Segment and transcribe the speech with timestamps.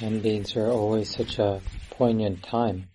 [0.00, 1.60] Endings are always such a
[1.90, 2.88] poignant time.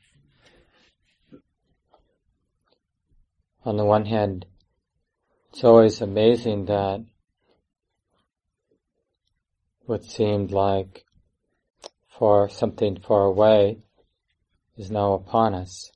[3.63, 4.46] On the one hand,
[5.52, 7.05] it's always amazing that
[9.86, 11.05] what seemed like
[12.10, 13.77] for something far away
[14.75, 15.91] is now upon us.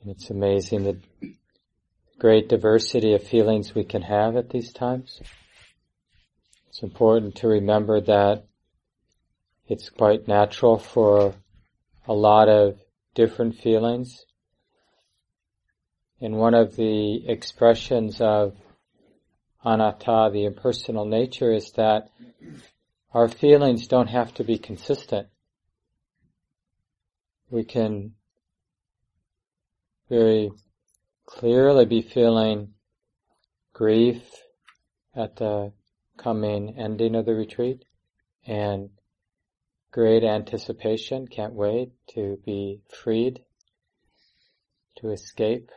[0.00, 1.36] And it's amazing that
[2.18, 5.20] great diversity of feelings we can have at these times.
[6.68, 8.44] It's important to remember that
[9.68, 11.34] it's quite natural for
[12.06, 12.78] a lot of
[13.14, 14.24] different feelings.
[16.20, 18.56] And one of the expressions of
[19.64, 22.10] anatta, the impersonal nature, is that
[23.12, 25.28] our feelings don't have to be consistent.
[27.50, 28.14] We can
[30.08, 30.50] very
[31.26, 32.72] clearly be feeling
[33.72, 34.22] grief
[35.14, 35.72] at the
[36.16, 37.84] coming ending of the retreat
[38.46, 38.90] and
[39.90, 43.40] great anticipation, can't wait to be freed,
[44.96, 45.70] to escape.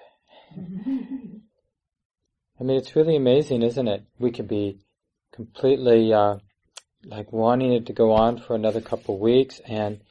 [0.56, 0.62] I
[2.64, 4.06] mean, it's really amazing, isn't it?
[4.20, 4.80] We can be
[5.34, 6.38] completely, uh,
[7.06, 10.02] like wanting it to go on for another couple of weeks and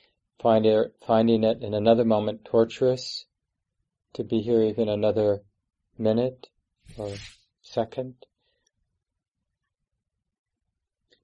[0.40, 3.24] find it, finding it in another moment torturous
[4.18, 5.42] to be here even another
[5.96, 6.48] minute
[6.96, 7.14] or
[7.62, 8.14] second.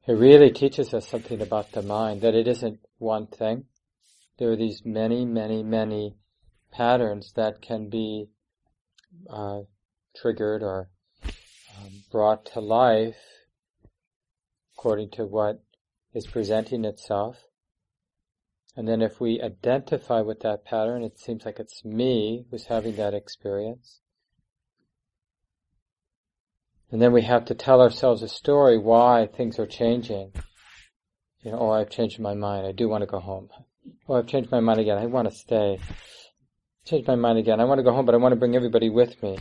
[0.06, 3.64] It really teaches us something about the mind, that it isn't one thing.
[4.38, 6.14] There are these many, many, many
[6.70, 8.28] patterns that can be
[9.28, 9.62] uh,
[10.16, 10.88] triggered or
[11.76, 13.16] um, brought to life
[14.76, 15.60] according to what
[16.14, 17.38] is presenting itself.
[18.76, 22.96] And then if we identify with that pattern, it seems like it's me who's having
[22.96, 24.00] that experience.
[26.90, 30.32] And then we have to tell ourselves a story why things are changing.
[31.42, 32.66] You know, oh, I've changed my mind.
[32.66, 33.48] I do want to go home.
[34.08, 34.98] Oh, I've changed my mind again.
[34.98, 35.78] I want to stay.
[36.84, 37.60] Changed my mind again.
[37.60, 39.38] I want to go home, but I want to bring everybody with me.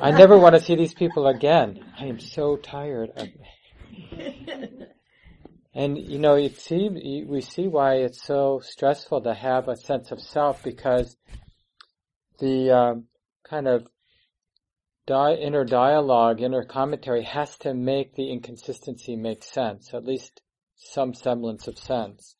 [0.00, 1.84] I never want to see these people again.
[1.98, 3.10] I am so tired.
[5.74, 6.48] And you know, we
[7.40, 11.16] see why it's so stressful to have a sense of self because
[12.38, 13.04] the um,
[13.42, 13.86] kind of
[15.06, 20.42] di- inner dialogue, inner commentary has to make the inconsistency make sense, at least
[20.76, 22.36] some semblance of sense,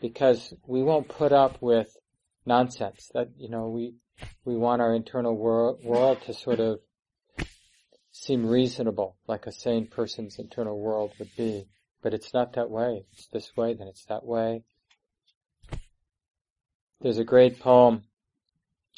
[0.00, 1.96] because we won't put up with
[2.44, 3.10] nonsense.
[3.14, 3.94] That you know, we
[4.44, 6.80] we want our internal world, world to sort of
[8.10, 11.66] seem reasonable, like a sane person's internal world would be.
[12.02, 13.06] But it's not that way.
[13.12, 14.62] It's this way, then it's that way.
[17.00, 18.04] There's a great poem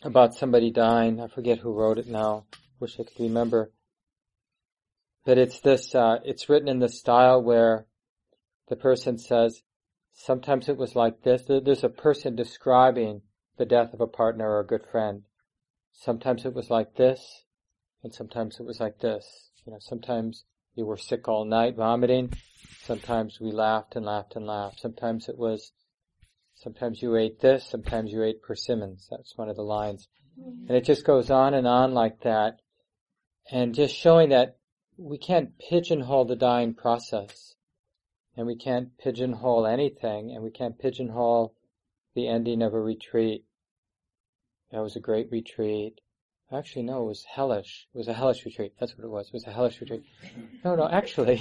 [0.03, 1.21] about somebody dying.
[1.21, 2.45] I forget who wrote it now.
[2.81, 3.73] Wish I could remember.
[5.25, 7.87] But it's this, uh, it's written in the style where
[8.69, 9.63] the person says,
[10.13, 11.43] sometimes it was like this.
[11.47, 13.23] There's a person describing
[13.57, 15.23] the death of a partner or a good friend.
[15.93, 17.43] Sometimes it was like this,
[18.03, 19.51] and sometimes it was like this.
[19.67, 20.45] You know, sometimes
[20.75, 22.33] you were sick all night, vomiting.
[22.89, 24.81] Sometimes we laughed and laughed and laughed.
[24.81, 25.73] Sometimes it was,
[26.55, 29.07] sometimes you ate this, sometimes you ate persimmons.
[29.11, 30.09] That's one of the lines.
[30.39, 32.63] And it just goes on and on like that.
[33.51, 34.57] And just showing that
[34.97, 37.55] we can't pigeonhole the dying process.
[38.39, 41.55] And we can't pigeonhole anything, and we can't pigeonhole
[42.15, 43.45] the ending of a retreat.
[44.73, 46.01] That was a great retreat.
[46.51, 47.87] Actually, no, it was hellish.
[47.95, 48.73] It was a hellish retreat.
[48.81, 49.27] That's what it was.
[49.27, 50.05] It was a hellish retreat.
[50.65, 51.41] No, no, actually,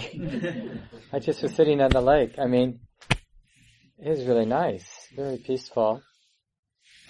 [1.13, 2.37] I just was sitting on the lake.
[2.37, 2.79] I mean,
[3.97, 4.85] it was really nice,
[5.15, 6.03] very peaceful,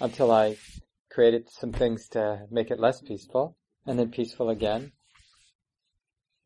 [0.00, 0.56] until I
[1.10, 4.92] created some things to make it less peaceful, and then peaceful again.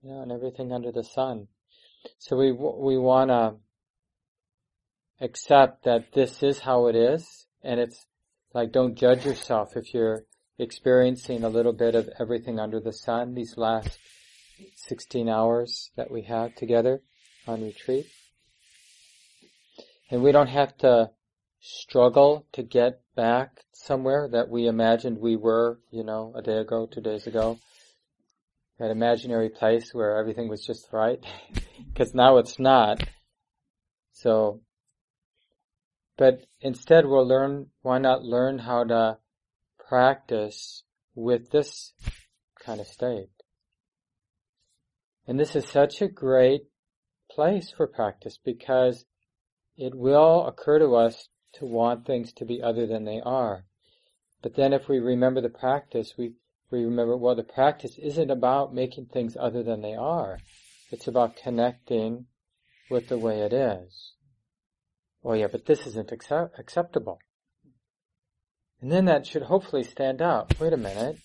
[0.02, 1.46] You know, and everything under the sun.
[2.18, 3.54] So we we want to
[5.20, 8.04] accept that this is how it is, and it's
[8.52, 10.24] like don't judge yourself if you're
[10.58, 13.98] experiencing a little bit of everything under the sun these last
[14.88, 17.02] 16 hours that we have together
[17.46, 18.06] on retreat.
[20.10, 21.10] And we don't have to
[21.60, 26.86] struggle to get back somewhere that we imagined we were, you know, a day ago,
[26.86, 27.58] two days ago.
[28.78, 31.24] That imaginary place where everything was just right.
[31.92, 33.02] Because now it's not.
[34.12, 34.60] So,
[36.16, 39.18] but instead we'll learn, why not learn how to
[39.92, 40.84] practice
[41.14, 41.92] with this
[42.64, 43.28] kind of state.
[45.28, 46.62] And this is such a great
[47.30, 49.04] place for practice because
[49.76, 53.66] it will occur to us to want things to be other than they are.
[54.40, 56.36] But then if we remember the practice, we,
[56.70, 60.38] we remember, well, the practice isn't about making things other than they are.
[60.90, 62.24] It's about connecting
[62.90, 64.12] with the way it is.
[65.22, 67.18] Oh yeah, but this isn't accept- acceptable.
[68.82, 70.58] And then that should hopefully stand out.
[70.58, 71.18] Wait a minute.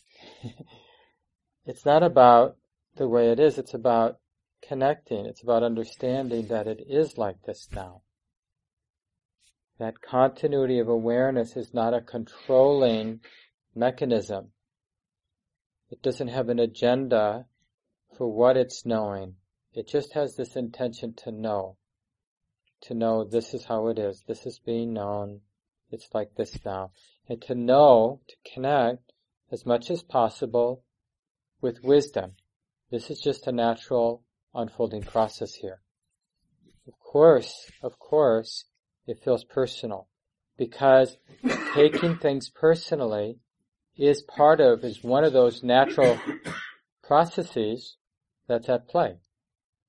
[1.65, 2.55] it's not about
[2.95, 4.19] the way it is, it's about
[4.61, 5.25] connecting.
[5.25, 8.03] It's about understanding that it is like this now.
[9.79, 13.21] That continuity of awareness is not a controlling
[13.75, 14.51] mechanism.
[15.89, 17.45] It doesn't have an agenda
[18.17, 19.35] for what it's knowing.
[19.73, 21.77] It just has this intention to know.
[22.81, 24.23] To know this is how it is.
[24.27, 25.41] This is being known.
[25.91, 26.91] It's like this now.
[27.29, 29.13] And to know, to connect
[29.51, 30.83] as much as possible
[31.61, 32.33] with wisdom.
[32.91, 34.23] This is just a natural
[34.53, 35.81] unfolding process here.
[36.87, 38.65] Of course, of course,
[39.05, 40.07] it feels personal
[40.57, 41.17] because
[41.73, 43.39] taking things personally
[43.97, 46.19] is part of, is one of those natural
[47.03, 47.97] processes
[48.47, 49.17] that's at play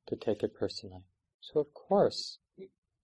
[0.07, 1.05] to take it personally.
[1.41, 2.39] So of course,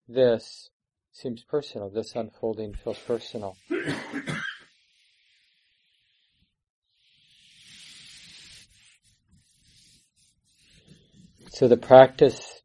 [0.08, 0.70] this
[1.14, 1.90] seems personal.
[1.90, 3.56] This unfolding feels personal.
[11.52, 12.62] So the practice,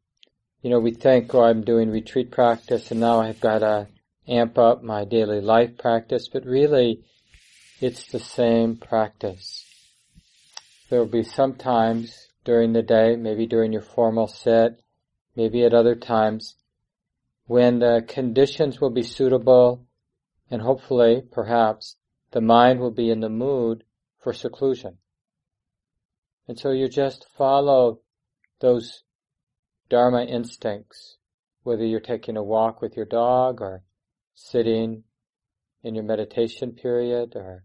[0.63, 3.87] you know, we think, oh, I'm doing retreat practice and now I've got to
[4.27, 7.03] amp up my daily life practice, but really
[7.79, 9.63] it's the same practice.
[10.89, 14.81] There will be some times during the day, maybe during your formal sit,
[15.35, 16.55] maybe at other times,
[17.49, 19.83] when the conditions will be suitable
[20.51, 21.95] and hopefully, perhaps,
[22.29, 23.83] the mind will be in the mood
[24.19, 24.95] for seclusion.
[26.47, 28.01] And so you just follow
[28.59, 29.01] those
[29.89, 31.17] Dharma instincts,
[31.63, 33.81] whether you're taking a walk with your dog or
[34.35, 35.03] sitting
[35.81, 37.63] in your meditation period or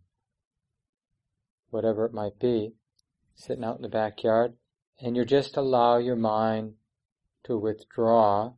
[1.69, 2.73] whatever it might be,
[3.35, 4.55] sitting out in the backyard,
[4.99, 6.73] and you just allow your mind
[7.43, 8.55] to withdraw.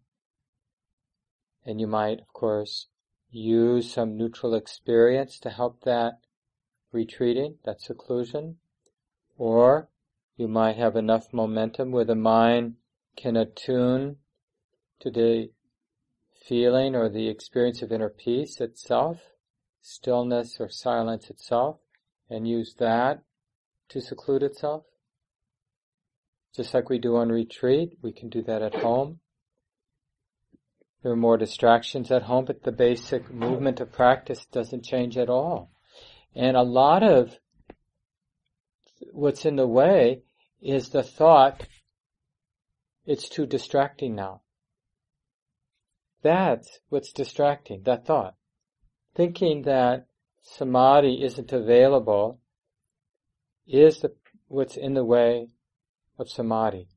[1.67, 2.87] And you might, of course,
[3.31, 6.21] use some neutral experience to help that
[6.93, 8.59] retreating, that seclusion,
[9.37, 9.89] or
[10.37, 12.77] you might have enough momentum where the mind
[13.17, 14.17] can attune
[15.01, 15.51] to the
[16.47, 19.19] feeling or the experience of inner peace itself,
[19.83, 21.79] stillness or silence itself,
[22.31, 23.23] and use that
[23.89, 24.85] to seclude itself.
[26.55, 29.21] Just like we do on retreat, we can do that at home.
[31.07, 35.31] There are more distractions at home, but the basic movement of practice doesn't change at
[35.31, 35.71] all.
[36.35, 37.39] And a lot of
[39.13, 40.25] what's in the way
[40.61, 41.65] is the thought,
[43.05, 44.41] it's too distracting now.
[46.23, 48.35] That's what's distracting, that thought.
[49.15, 50.09] Thinking that
[50.43, 52.41] samadhi isn't available
[53.65, 54.13] is the,
[54.49, 55.51] what's in the way
[56.19, 56.89] of samadhi.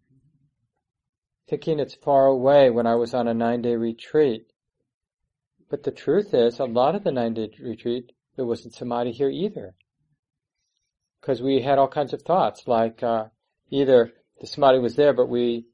[1.49, 4.45] Thinking it's far away when I was on a nine day retreat.
[5.69, 9.29] But the truth is, a lot of the nine day retreat, there wasn't samadhi here
[9.29, 9.73] either.
[11.19, 13.25] Because we had all kinds of thoughts, like uh,
[13.71, 15.65] either the samadhi was there, but we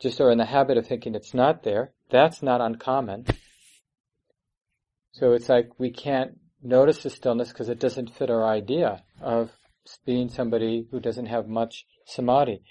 [0.00, 1.92] just are in the habit of thinking it's not there.
[2.10, 3.26] That's not uncommon.
[5.12, 9.50] So it's like we can't notice the stillness because it doesn't fit our idea of
[10.06, 12.62] being somebody who doesn't have much samadhi.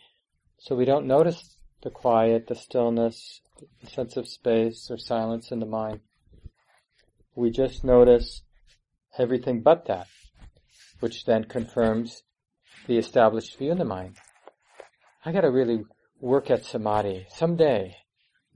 [0.60, 1.53] So we don't notice
[1.84, 3.42] the quiet, the stillness,
[3.82, 6.00] the sense of space or silence in the mind.
[7.36, 8.42] We just notice
[9.18, 10.08] everything but that,
[11.02, 12.24] which then confirms
[12.88, 14.16] the established view in the mind.
[15.26, 15.84] I gotta really
[16.20, 17.28] work at samadhi.
[17.30, 17.98] Someday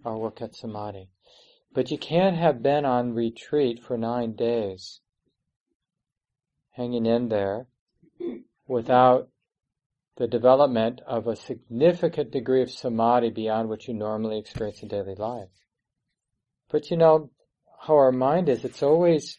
[0.05, 1.09] I'll work at samadhi.
[1.73, 5.01] But you can't have been on retreat for nine days
[6.71, 7.67] hanging in there
[8.67, 9.29] without
[10.17, 15.15] the development of a significant degree of samadhi beyond what you normally experience in daily
[15.15, 15.49] life.
[16.71, 17.29] But you know
[17.79, 19.37] how our mind is, it's always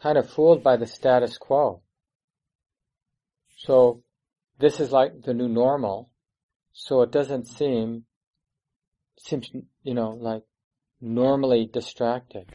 [0.00, 1.82] kind of fooled by the status quo.
[3.56, 4.02] So
[4.58, 6.10] this is like the new normal,
[6.72, 8.04] so it doesn't seem,
[9.18, 9.50] seems,
[9.82, 10.42] you know, like
[11.00, 12.50] normally distracted.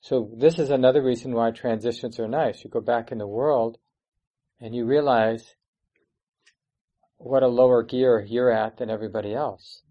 [0.00, 2.62] So this is another reason why transitions are nice.
[2.62, 3.78] You go back in the world
[4.60, 5.54] and you realize
[7.18, 9.82] what a lower gear you're at than everybody else.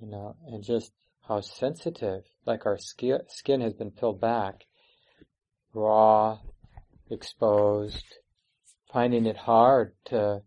[0.00, 0.92] You know, and just
[1.26, 4.64] how sensitive, like our skin has been peeled back,
[5.74, 6.38] raw,
[7.10, 8.04] exposed,
[8.92, 10.42] finding it hard to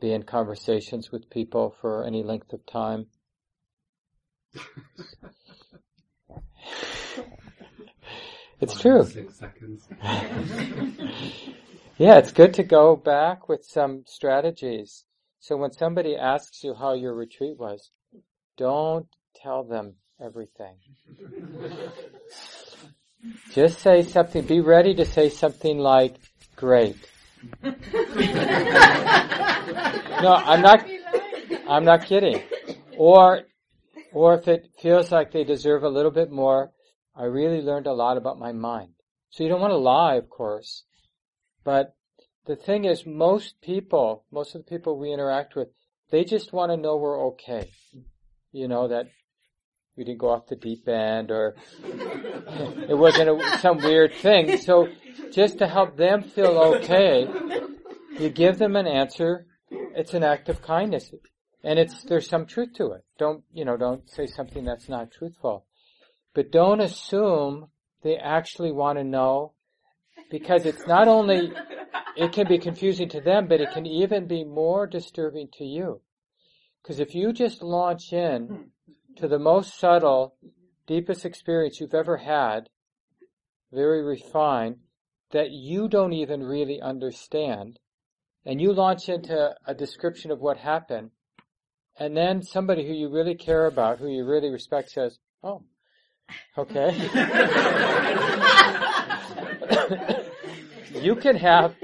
[0.00, 3.06] be in conversations with people for any length of time.
[8.60, 9.04] It's true.
[9.04, 9.86] Six seconds.
[11.96, 15.04] Yeah, it's good to go back with some strategies.
[15.44, 17.90] So when somebody asks you how your retreat was,
[18.56, 20.76] don't tell them everything.
[23.52, 26.14] Just say something, be ready to say something like,
[26.56, 26.96] great.
[27.62, 27.74] no,
[30.32, 30.88] I'm not,
[31.68, 32.42] I'm not kidding.
[32.96, 33.42] Or,
[34.14, 36.72] or if it feels like they deserve a little bit more,
[37.14, 38.94] I really learned a lot about my mind.
[39.28, 40.84] So you don't want to lie, of course,
[41.64, 41.94] but
[42.46, 45.68] the thing is most people, most of the people we interact with,
[46.10, 47.70] they just want to know we're okay.
[48.52, 49.06] You know, that
[49.96, 54.58] we didn't go off the deep end or it wasn't a, some weird thing.
[54.58, 54.88] So
[55.32, 57.26] just to help them feel okay,
[58.18, 59.46] you give them an answer.
[59.70, 61.12] It's an act of kindness.
[61.62, 63.04] And it's, there's some truth to it.
[63.18, 65.64] Don't, you know, don't say something that's not truthful.
[66.34, 67.68] But don't assume
[68.02, 69.54] they actually want to know
[70.30, 71.52] because it's not only,
[72.16, 76.00] it can be confusing to them, but it can even be more disturbing to you.
[76.82, 78.62] Because if you just launch in hmm.
[79.16, 80.36] to the most subtle,
[80.86, 82.68] deepest experience you've ever had,
[83.72, 84.76] very refined,
[85.32, 87.78] that you don't even really understand,
[88.44, 91.10] and you launch into a description of what happened,
[91.98, 95.62] and then somebody who you really care about, who you really respect says, oh,
[96.56, 96.90] okay.
[100.94, 101.74] you can have,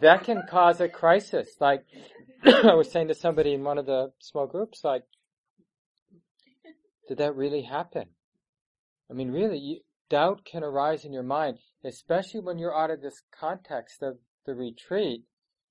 [0.00, 1.48] that can cause a crisis.
[1.60, 1.84] Like,
[2.44, 5.02] I was saying to somebody in one of the small groups, like,
[7.08, 8.06] did that really happen?
[9.10, 13.02] I mean, really, you, doubt can arise in your mind, especially when you're out of
[13.02, 15.24] this context of the retreat.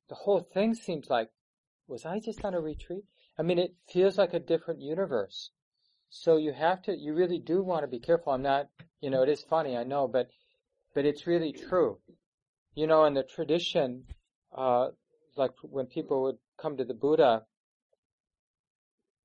[0.09, 1.29] The whole thing seems like,
[1.87, 3.03] was I just on a retreat?
[3.37, 5.51] I mean, it feels like a different universe.
[6.09, 8.33] So you have to, you really do want to be careful.
[8.33, 8.67] I'm not,
[9.01, 10.29] you know, it is funny, I know, but,
[10.93, 11.99] but it's really true.
[12.77, 14.03] You know, in the tradition,
[14.55, 14.89] uh,
[15.35, 17.41] like when people would come to the Buddha,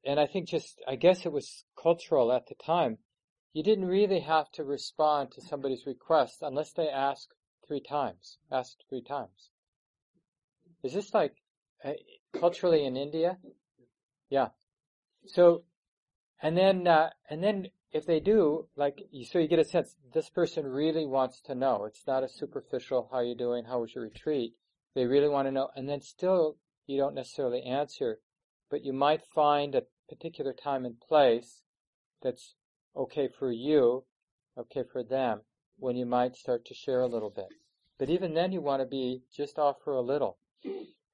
[0.06, 2.96] and I think just, I guess it was cultural at the time,
[3.52, 7.28] you didn't really have to respond to somebody's request unless they ask
[7.68, 9.50] three times, asked three times.
[10.82, 11.34] Is this like
[11.84, 11.92] uh,
[12.32, 13.36] culturally in India?
[14.30, 14.48] Yeah.
[15.26, 15.64] So,
[16.40, 20.30] and then, uh, and then if they do, like, so you get a sense, this
[20.30, 21.84] person really wants to know.
[21.84, 24.54] It's not a superficial, how are you doing, how was your retreat?
[24.94, 26.56] They really want to know, and then still,
[26.86, 28.20] you don't necessarily answer,
[28.70, 31.62] but you might find a particular time and place
[32.22, 32.54] that's
[32.96, 34.04] okay for you,
[34.56, 35.42] okay for them,
[35.78, 37.48] when you might start to share a little bit.
[37.98, 40.38] But even then you want to be just offer a little.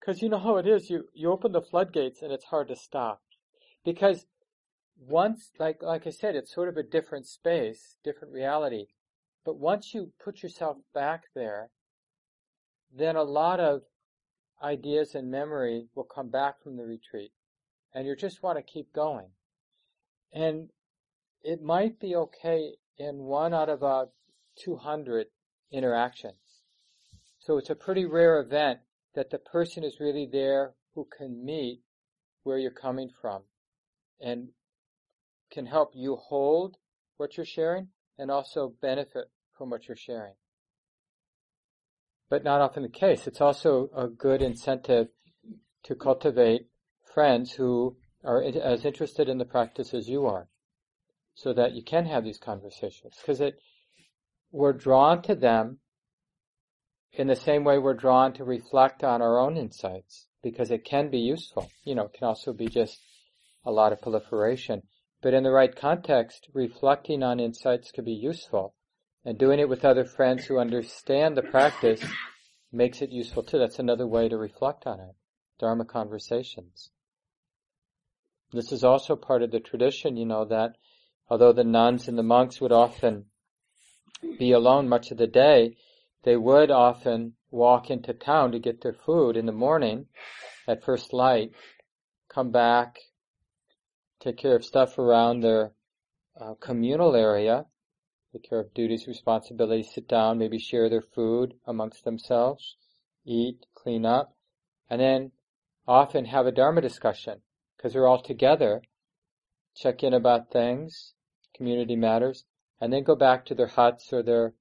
[0.04, 2.76] Cause you know how it is, you, you open the floodgates and it's hard to
[2.76, 3.20] stop.
[3.84, 4.26] Because
[4.98, 8.86] once, like, like I said, it's sort of a different space, different reality.
[9.44, 11.70] But once you put yourself back there,
[12.94, 13.82] then a lot of
[14.62, 17.32] ideas and memory will come back from the retreat.
[17.94, 19.28] And you just want to keep going.
[20.32, 20.70] And
[21.42, 24.10] it might be okay in one out of uh, about
[24.62, 25.26] 200
[25.70, 26.62] interactions.
[27.38, 28.80] So it's a pretty rare event
[29.14, 31.82] that the person is really there who can meet
[32.42, 33.42] where you're coming from
[34.20, 34.48] and
[35.50, 36.76] can help you hold
[37.16, 37.88] what you're sharing
[38.18, 40.34] and also benefit from what you're sharing.
[42.30, 43.26] But not often the case.
[43.26, 45.08] It's also a good incentive
[45.84, 46.68] to cultivate
[47.14, 50.48] friends who are as interested in the practice as you are
[51.34, 53.58] so that you can have these conversations because it
[54.50, 55.78] we're drawn to them
[57.12, 61.10] in the same way we're drawn to reflect on our own insights because it can
[61.10, 61.70] be useful.
[61.84, 62.98] You know, it can also be just
[63.64, 64.82] a lot of proliferation.
[65.20, 68.74] But in the right context, reflecting on insights can be useful.
[69.24, 72.02] And doing it with other friends who understand the practice
[72.70, 73.58] makes it useful too.
[73.58, 75.16] That's another way to reflect on it.
[75.58, 76.90] Dharma conversations.
[78.52, 80.76] This is also part of the tradition, you know, that
[81.28, 83.26] although the nuns and the monks would often
[84.38, 85.76] be alone much of the day,
[86.22, 90.06] they would often walk into town to get their food in the morning
[90.66, 91.52] at first light,
[92.28, 92.98] come back,
[94.20, 95.72] take care of stuff around their
[96.40, 97.66] uh, communal area,
[98.32, 102.76] take care of duties, responsibilities, sit down, maybe share their food amongst themselves,
[103.24, 104.36] eat, clean up,
[104.90, 105.32] and then
[105.86, 107.40] often have a Dharma discussion
[107.76, 108.82] because they're all together,
[109.74, 111.14] check in about things,
[111.54, 112.44] community matters,
[112.80, 114.54] and then go back to their huts or their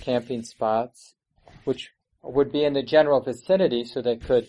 [0.00, 1.14] camping spots,
[1.64, 1.92] which
[2.22, 4.48] would be in the general vicinity so they could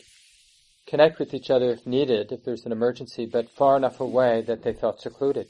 [0.88, 4.64] connect with each other if needed, if there's an emergency, but far enough away that
[4.64, 5.48] they felt secluded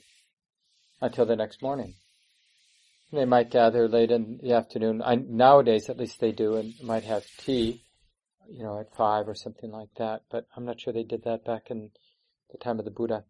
[1.01, 1.95] until the next morning.
[3.11, 5.01] They might gather late in the afternoon.
[5.03, 7.83] I, nowadays, at least they do, and might have tea
[8.49, 10.23] you know, at five or something like that.
[10.29, 11.91] But I'm not sure they did that back in
[12.51, 13.23] the time of the Buddha.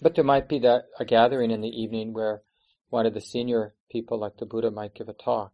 [0.00, 2.42] But there might be that a gathering in the evening where
[2.90, 5.52] one of the senior people, like the Buddha, might give a talk.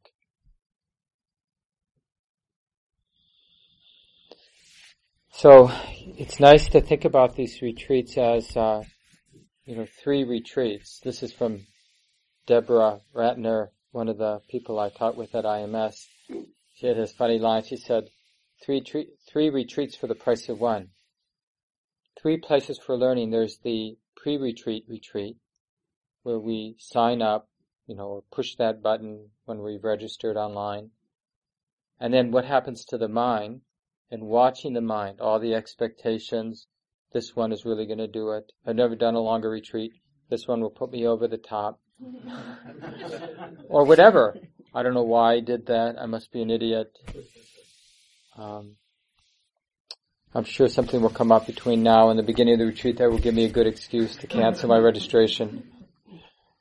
[5.30, 5.70] So
[6.16, 8.82] it's nice to think about these retreats as, uh,
[9.64, 11.00] you know, three retreats.
[11.04, 11.66] This is from
[12.46, 16.06] Deborah Ratner, one of the people I taught with at IMS.
[16.74, 17.62] She had this funny line.
[17.62, 18.08] She said,
[18.64, 20.88] three, tre- three retreats for the price of one.
[22.20, 23.30] Three places for learning.
[23.30, 25.36] There's the pre-retreat retreat,
[26.22, 27.48] where we sign up,
[27.86, 30.90] you know, or push that button when we've registered online.
[32.00, 33.60] And then what happens to the mind
[34.10, 36.66] and watching the mind, all the expectations.
[37.12, 38.52] This one is really going to do it.
[38.66, 39.92] I've never done a longer retreat.
[40.30, 41.80] This one will put me over the top.
[43.68, 44.36] or whatever.
[44.74, 45.96] I don't know why I did that.
[45.98, 46.96] I must be an idiot.
[48.36, 48.76] Um,
[50.34, 53.10] I'm sure something will come up between now and the beginning of the retreat that
[53.10, 55.70] will give me a good excuse to cancel my registration.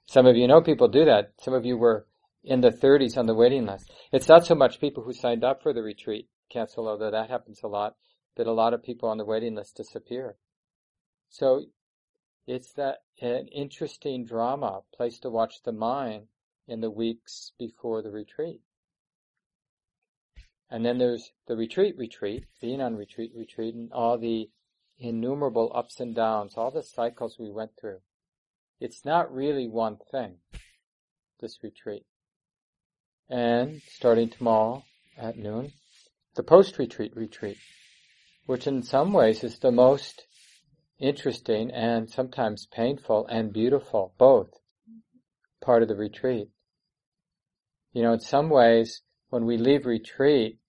[0.05, 1.33] Some of you know people do that.
[1.41, 2.07] Some of you were
[2.43, 3.91] in the 30s on the waiting list.
[4.13, 7.61] It's not so much people who signed up for the retreat cancel, although that happens
[7.63, 7.95] a lot,
[8.35, 10.37] but a lot of people on the waiting list disappear.
[11.29, 11.65] So
[12.45, 16.27] it's that an interesting drama, place to watch the mind
[16.67, 18.61] in the weeks before the retreat.
[20.69, 24.49] And then there's the retreat retreat, being on retreat retreat, and all the
[24.99, 27.99] innumerable ups and downs, all the cycles we went through.
[28.79, 30.37] It's not really one thing,
[31.39, 32.05] this retreat.
[33.29, 34.83] And starting tomorrow
[35.17, 35.71] at noon,
[36.37, 37.57] the post-retreat retreat,
[38.45, 40.27] which in some ways is the most
[40.99, 44.51] interesting and sometimes painful and beautiful, both
[45.61, 46.47] part of the retreat.
[47.91, 50.59] You know, in some ways, when we leave retreat,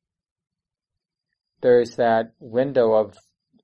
[1.61, 3.15] there's that window of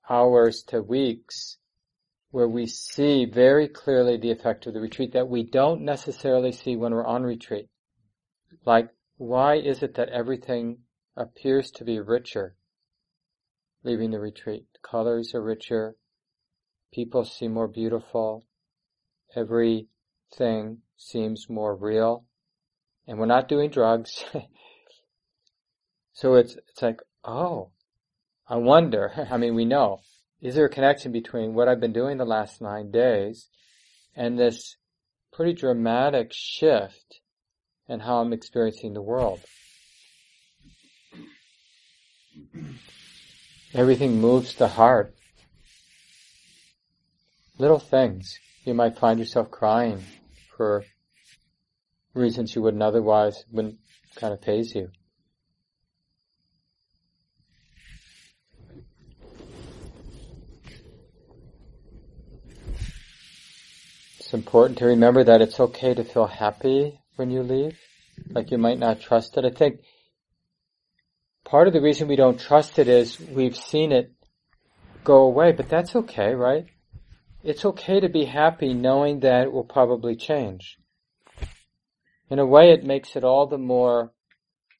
[0.08, 1.56] hours to weeks
[2.30, 6.76] where we see very clearly the effect of the retreat that we don't necessarily see
[6.76, 7.68] when we're on retreat.
[8.66, 10.83] Like, why is it that everything
[11.16, 12.56] appears to be richer
[13.82, 14.66] leaving the retreat?
[14.82, 15.96] Colors are richer,
[16.92, 18.44] people seem more beautiful,
[19.34, 22.24] everything seems more real,
[23.06, 24.24] and we're not doing drugs.
[26.12, 27.70] so it's, it's like, oh,
[28.48, 30.00] I wonder, I mean, we know,
[30.40, 33.48] is there a connection between what I've been doing the last nine days
[34.14, 34.76] and this
[35.32, 37.20] pretty dramatic shift
[37.88, 39.40] in how I'm experiencing the world?
[43.74, 45.14] Everything moves the heart.
[47.58, 48.38] Little things.
[48.64, 50.02] You might find yourself crying
[50.56, 50.84] for
[52.14, 53.78] reasons you wouldn't otherwise, wouldn't
[54.16, 54.90] kind of phase you.
[64.20, 67.78] It's important to remember that it's okay to feel happy when you leave.
[68.30, 69.44] Like you might not trust it.
[69.44, 69.80] I think
[71.44, 74.12] part of the reason we don't trust it is we've seen it
[75.04, 76.66] go away, but that's okay, right?
[77.42, 80.78] It's okay to be happy knowing that it will probably change.
[82.30, 84.12] In a way, it makes it all the more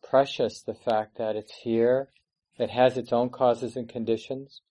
[0.03, 2.09] precious, the fact that it's here,
[2.59, 4.63] it has its own causes and conditions.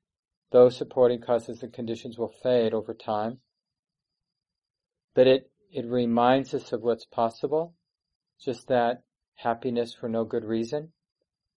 [0.51, 3.39] Those supporting causes and conditions will fade over time.
[5.13, 7.75] But it, it reminds us of what's possible,
[8.43, 9.03] just that
[9.35, 10.93] happiness for no good reason,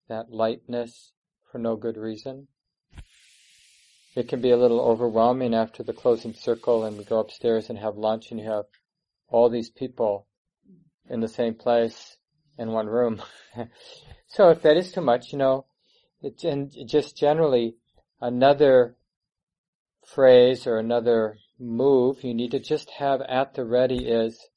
[0.08, 1.12] that lightness
[1.52, 2.48] for no good reason.
[4.16, 7.78] It can be a little overwhelming after the closing circle and we go upstairs and
[7.80, 8.66] have lunch and you have
[9.28, 10.28] all these people
[11.10, 12.18] in the same place
[12.58, 13.22] in one room.
[14.28, 15.66] so if that is too much, you know,
[16.44, 17.76] and just generally
[18.22, 18.96] another
[20.06, 24.48] phrase or another move you need to just have at the ready is,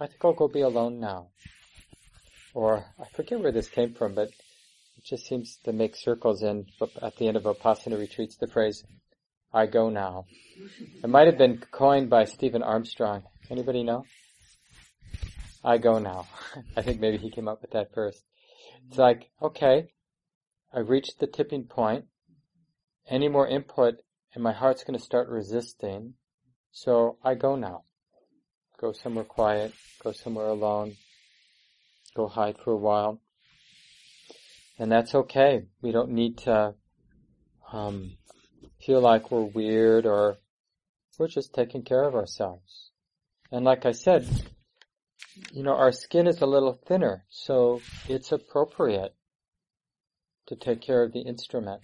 [0.00, 1.28] I think I'll go be alone now.
[2.52, 4.30] Or I forget where this came from, but
[5.04, 6.66] just seems to make circles in
[7.02, 8.84] at the end of Vipassana retreats the phrase,
[9.52, 10.24] I go now.
[11.02, 13.22] It might have been coined by Stephen Armstrong.
[13.50, 14.06] Anybody know?
[15.62, 16.26] I go now.
[16.76, 18.24] I think maybe he came up with that first.
[18.88, 19.88] It's like, okay,
[20.72, 22.06] I've reached the tipping point.
[23.08, 23.96] Any more input
[24.34, 26.14] and my heart's going to start resisting.
[26.72, 27.84] So I go now.
[28.80, 30.96] Go somewhere quiet, go somewhere alone,
[32.16, 33.20] go hide for a while.
[34.78, 35.66] And that's okay.
[35.82, 36.74] We don't need to
[37.72, 38.16] um,
[38.80, 40.38] feel like we're weird or
[41.18, 42.90] we're just taking care of ourselves.
[43.52, 44.26] And like I said,
[45.52, 49.14] you know, our skin is a little thinner, so it's appropriate
[50.46, 51.82] to take care of the instrument.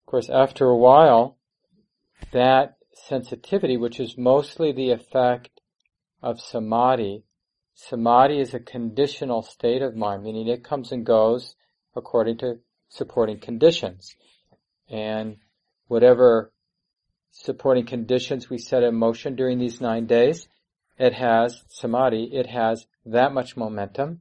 [0.00, 1.38] Of course, after a while,
[2.32, 5.60] that sensitivity, which is mostly the effect
[6.22, 7.24] of samadhi,
[7.74, 11.54] samadhi is a conditional state of mind, meaning it comes and goes
[11.96, 14.14] according to supporting conditions.
[14.88, 15.36] And
[15.88, 16.52] whatever
[17.30, 20.48] supporting conditions we set in motion during these nine days,
[20.98, 24.20] it has samadhi, it has that much momentum.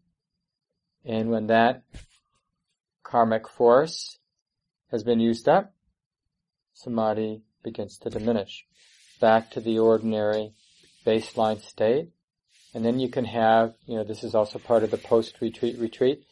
[1.03, 1.83] And when that
[3.03, 4.19] karmic force
[4.91, 5.73] has been used up,
[6.73, 8.65] samadhi begins to diminish
[9.19, 10.53] back to the ordinary
[11.05, 12.09] baseline state.
[12.73, 16.23] And then you can have, you know, this is also part of the post-retreat retreat,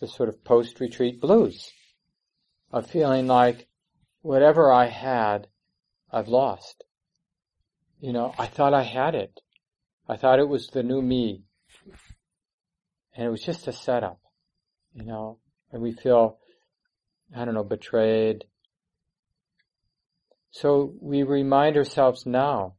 [0.00, 1.72] the sort of post-retreat blues
[2.70, 3.66] of feeling like
[4.20, 5.46] whatever I had,
[6.12, 6.84] I've lost.
[8.00, 9.40] You know, I thought I had it.
[10.08, 11.44] I thought it was the new me.
[13.16, 14.20] And it was just a setup,
[14.92, 15.38] you know,
[15.72, 16.38] and we feel,
[17.34, 18.44] I don't know, betrayed.
[20.50, 22.74] So we remind ourselves now,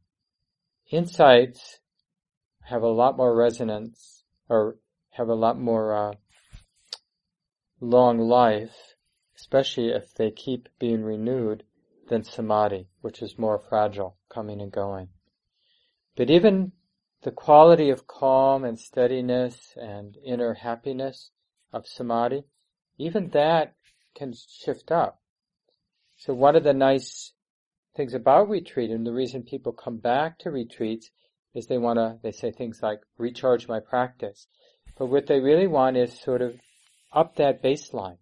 [0.90, 1.78] insights
[2.66, 4.76] have a lot more resonance or
[5.10, 6.12] have a lot more uh,
[7.80, 8.94] long life,
[9.36, 11.62] especially if they keep being renewed,
[12.08, 15.08] than samadhi, which is more fragile, coming and going.
[16.16, 16.72] But even
[17.22, 21.30] the quality of calm and steadiness and inner happiness
[21.72, 22.44] of samadhi,
[22.98, 23.74] even that
[24.14, 25.20] can shift up.
[26.16, 27.32] So one of the nice
[27.96, 31.10] things about retreat and the reason people come back to retreats
[31.56, 34.46] is they want to, they say things like recharge my practice.
[34.98, 36.54] But what they really want is sort of
[37.12, 38.18] up that baseline.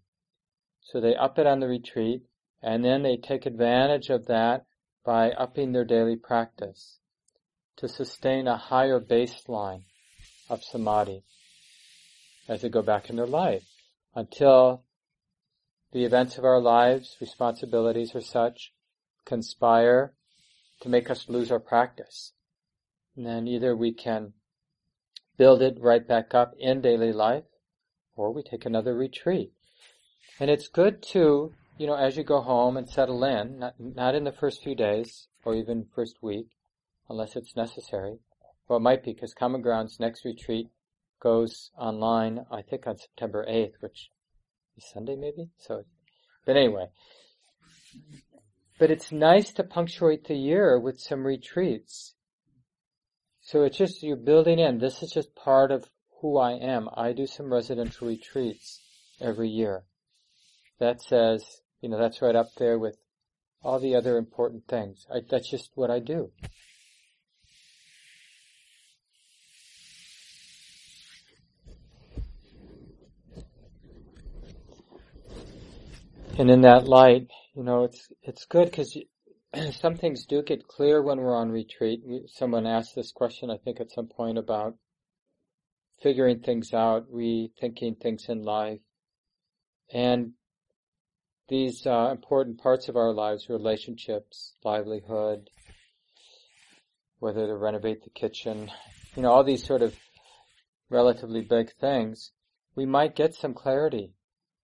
[0.81, 2.23] So they up it on the retreat
[2.63, 4.65] and then they take advantage of that
[5.03, 6.99] by upping their daily practice
[7.77, 9.83] to sustain a higher baseline
[10.49, 11.23] of samadhi
[12.47, 13.65] as they go back in their life
[14.15, 14.83] until
[15.91, 18.71] the events of our lives, responsibilities or such,
[19.25, 20.13] conspire
[20.81, 22.31] to make us lose our practice.
[23.15, 24.33] And then either we can
[25.37, 27.43] build it right back up in daily life
[28.15, 29.51] or we take another retreat.
[30.39, 34.15] And it's good to, you know, as you go home and settle in, not, not
[34.15, 36.47] in the first few days or even first week,
[37.09, 38.19] unless it's necessary.
[38.67, 40.69] Well, it might be because Common Ground's next retreat
[41.21, 44.09] goes online, I think on September 8th, which
[44.77, 45.49] is Sunday maybe?
[45.57, 45.83] So,
[46.45, 46.87] but anyway.
[48.77, 52.14] But it's nice to punctuate the year with some retreats.
[53.45, 55.85] So it's just, you're building in, this is just part of
[56.19, 56.89] who I am.
[56.97, 58.81] I do some residential retreats
[59.21, 59.83] every year.
[60.79, 62.97] That says, you know, that's right up there with
[63.61, 65.05] all the other important things.
[65.13, 66.31] I, that's just what I do.
[76.39, 78.97] And in that light, you know, it's it's good because
[79.71, 82.01] some things do get clear when we're on retreat.
[82.27, 84.75] Someone asked this question, I think, at some point about
[86.01, 88.81] figuring things out, rethinking things in life,
[89.93, 90.33] and
[91.47, 95.49] these uh, important parts of our lives, relationships, livelihood,
[97.19, 98.71] whether to renovate the kitchen,
[99.15, 99.95] you know, all these sort of
[100.89, 102.31] relatively big things,
[102.75, 104.13] we might get some clarity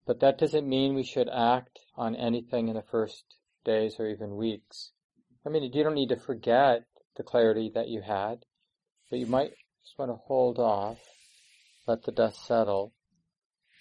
[0.06, 3.23] but that doesn't mean we should act on anything in the first
[3.63, 4.91] days or even weeks.
[5.45, 6.86] I mean, you don't need to forget
[7.17, 8.45] the clarity that you had,
[9.10, 9.52] but you might
[9.84, 11.00] just want to hold off,
[11.88, 12.93] let the dust settle,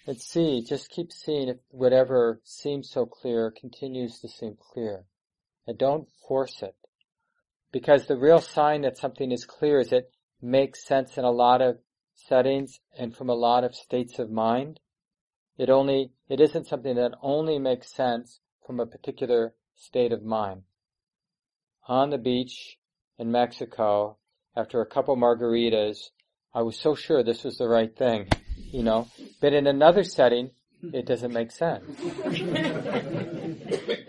[0.07, 5.05] and see, just keep seeing if whatever seems so clear continues to seem clear.
[5.67, 6.75] And don't force it.
[7.71, 11.61] Because the real sign that something is clear is it makes sense in a lot
[11.61, 11.77] of
[12.15, 14.79] settings and from a lot of states of mind.
[15.57, 20.63] It only, it isn't something that only makes sense from a particular state of mind.
[21.87, 22.77] On the beach
[23.17, 24.17] in Mexico,
[24.55, 26.09] after a couple margaritas,
[26.53, 28.27] I was so sure this was the right thing,
[28.71, 29.07] you know,
[29.39, 31.83] but in another setting, it doesn't make sense.
[32.25, 33.57] and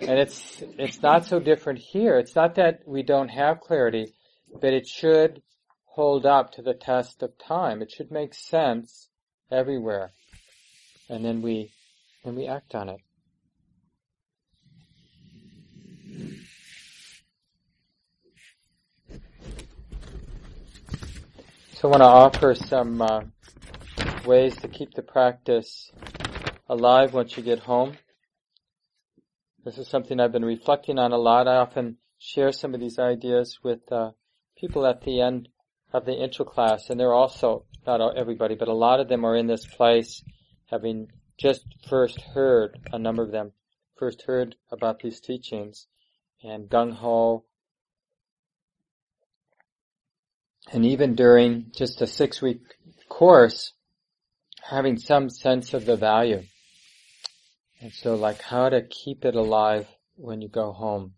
[0.01, 2.19] it's, it's not so different here.
[2.19, 4.13] It's not that we don't have clarity,
[4.61, 5.43] but it should
[5.85, 7.83] hold up to the test of time.
[7.83, 9.09] It should make sense
[9.51, 10.13] everywhere
[11.13, 11.71] and then we
[12.25, 13.01] then we act on it.
[21.83, 23.23] So I want to offer some uh,
[24.25, 25.91] ways to keep the practice
[26.69, 27.95] alive once you get home.
[29.65, 31.49] This is something I've been reflecting on a lot.
[31.49, 34.13] I often share some of these ideas with uh,
[34.57, 35.49] people at the end
[35.93, 39.35] of the intro class, and they're also not everybody, but a lot of them are
[39.35, 40.23] in this place
[40.67, 43.51] having just first heard a number of them,
[43.99, 45.89] first heard about these teachings,
[46.45, 47.43] and gung ho.
[50.71, 52.61] And even during just a six week
[53.09, 53.73] course,
[54.63, 56.43] having some sense of the value.
[57.81, 61.15] And so like how to keep it alive when you go home.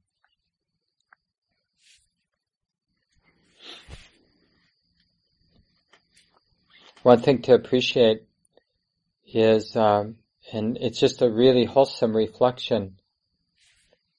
[7.03, 8.23] One thing to appreciate
[9.27, 10.17] is, um,
[10.53, 12.97] and it's just a really wholesome reflection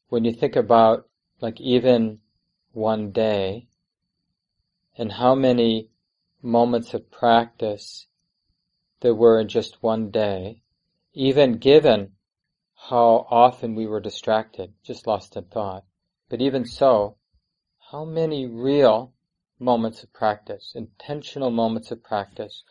[0.10, 1.08] when you think about
[1.42, 2.20] like even
[2.74, 3.68] one day
[4.98, 5.90] and how many
[6.42, 8.08] moments of practice
[9.02, 10.62] there were in just one day,
[11.14, 12.12] even given
[12.90, 15.84] how often we were distracted, just lost in thought.
[16.30, 17.18] But even so,
[17.92, 19.14] how many real
[19.60, 22.64] moments of practice, intentional moments of practice,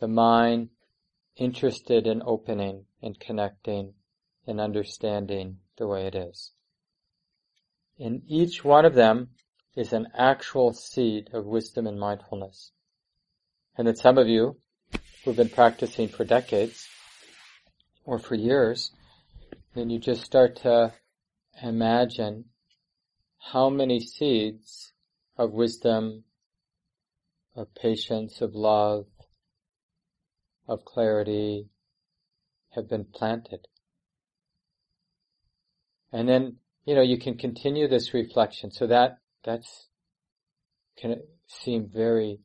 [0.00, 0.70] the mind
[1.36, 3.94] interested in opening and connecting
[4.46, 6.52] and understanding the way it is.
[7.98, 9.30] In each one of them
[9.76, 12.72] is an actual seed of wisdom and mindfulness.
[13.76, 14.56] And that some of you
[15.24, 16.88] who've been practicing for decades
[18.04, 18.90] or for years,
[19.74, 20.94] then you just start to
[21.62, 22.46] imagine
[23.52, 24.92] how many seeds
[25.36, 26.24] of wisdom,
[27.54, 29.06] of patience, of love,
[30.66, 31.68] of clarity
[32.74, 33.68] have been planted.
[36.12, 38.70] And then, you know, you can continue this reflection.
[38.70, 39.88] So that, that's,
[40.98, 42.40] can seem very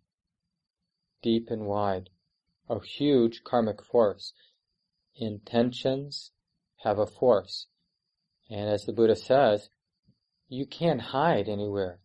[1.21, 2.09] deep and wide.
[2.69, 4.33] A huge karmic force.
[5.15, 6.31] Intentions
[6.83, 7.67] have a force.
[8.49, 9.69] And as the Buddha says,
[10.47, 11.99] you can't hide anywhere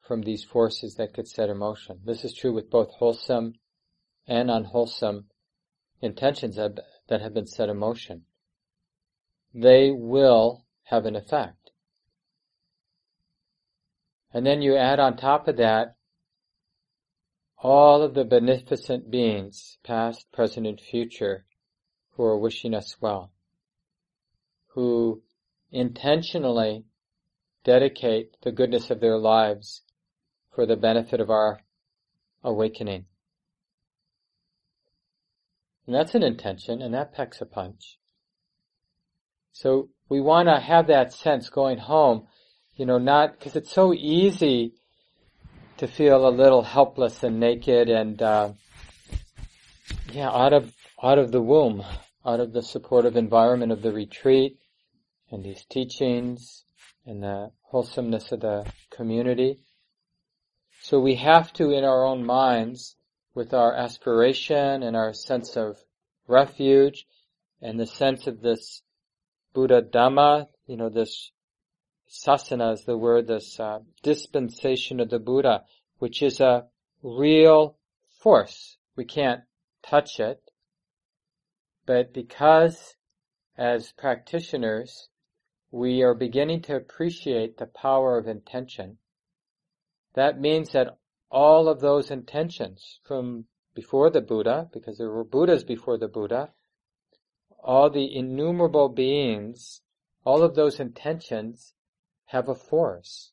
[0.00, 2.00] from these forces that could set in motion.
[2.04, 3.54] This is true with both wholesome
[4.26, 5.26] and unwholesome
[6.00, 8.22] intentions that, that have been set in motion.
[9.54, 11.61] They will have an effect.
[14.32, 15.96] And then you add on top of that
[17.58, 21.44] all of the beneficent beings, past, present, and future,
[22.12, 23.30] who are wishing us well,
[24.68, 25.22] who
[25.70, 26.84] intentionally
[27.64, 29.82] dedicate the goodness of their lives
[30.54, 31.60] for the benefit of our
[32.42, 33.04] awakening.
[35.86, 37.98] And that's an intention, and that packs a punch.
[39.52, 42.26] So we want to have that sense going home,
[42.76, 44.72] you know, not, because it's so easy
[45.76, 48.52] to feel a little helpless and naked and, uh,
[50.12, 51.82] yeah, out of, out of the womb,
[52.24, 54.58] out of the supportive environment of the retreat
[55.30, 56.64] and these teachings
[57.06, 59.58] and the wholesomeness of the community.
[60.82, 62.96] So we have to, in our own minds,
[63.34, 65.78] with our aspiration and our sense of
[66.28, 67.06] refuge
[67.60, 68.82] and the sense of this
[69.54, 71.30] Buddha Dhamma, you know, this
[72.12, 75.64] sasana is the word, this uh, dispensation of the Buddha,
[75.98, 76.66] which is a
[77.02, 77.78] real
[78.20, 78.76] force.
[78.96, 79.40] We can't
[79.82, 80.42] touch it,
[81.86, 82.96] but because
[83.56, 85.08] as practitioners,
[85.70, 88.98] we are beginning to appreciate the power of intention,
[90.14, 90.98] that means that
[91.30, 96.50] all of those intentions from before the Buddha, because there were Buddhas before the Buddha,
[97.58, 99.80] all the innumerable beings,
[100.24, 101.72] all of those intentions
[102.32, 103.30] have a force,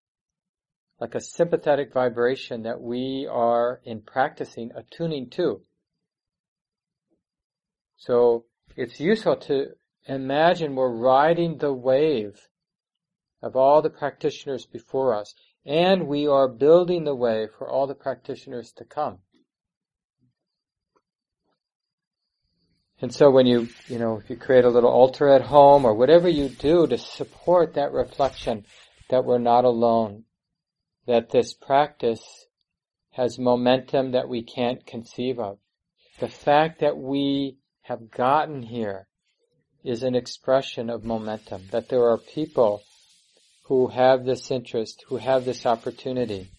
[0.99, 5.61] like a sympathetic vibration that we are in practicing attuning to.
[7.95, 8.43] So
[8.75, 9.67] it's useful to
[10.05, 12.37] imagine we're riding the wave
[13.41, 15.33] of all the practitioners before us
[15.65, 19.19] and we are building the way for all the practitioners to come.
[23.01, 25.93] And so when you, you know, if you create a little altar at home or
[25.93, 28.65] whatever you do to support that reflection
[29.09, 30.23] that we're not alone,
[31.07, 32.47] that this practice
[33.11, 35.57] has momentum that we can't conceive of.
[36.19, 39.07] The fact that we have gotten here
[39.83, 42.81] is an expression of momentum, that there are people
[43.65, 46.49] who have this interest, who have this opportunity.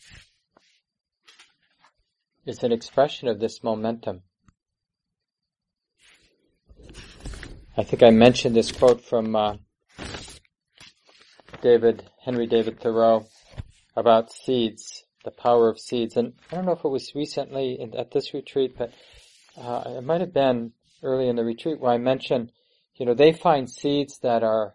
[2.46, 4.22] It's an expression of this momentum.
[7.76, 9.56] I think I mentioned this quote from uh,
[11.60, 13.26] David Henry David Thoreau
[13.96, 17.94] about seeds, the power of seeds, and I don't know if it was recently in,
[17.94, 18.92] at this retreat, but
[19.56, 22.52] uh, it might have been early in the retreat where I mentioned,
[22.96, 24.74] you know, they find seeds that are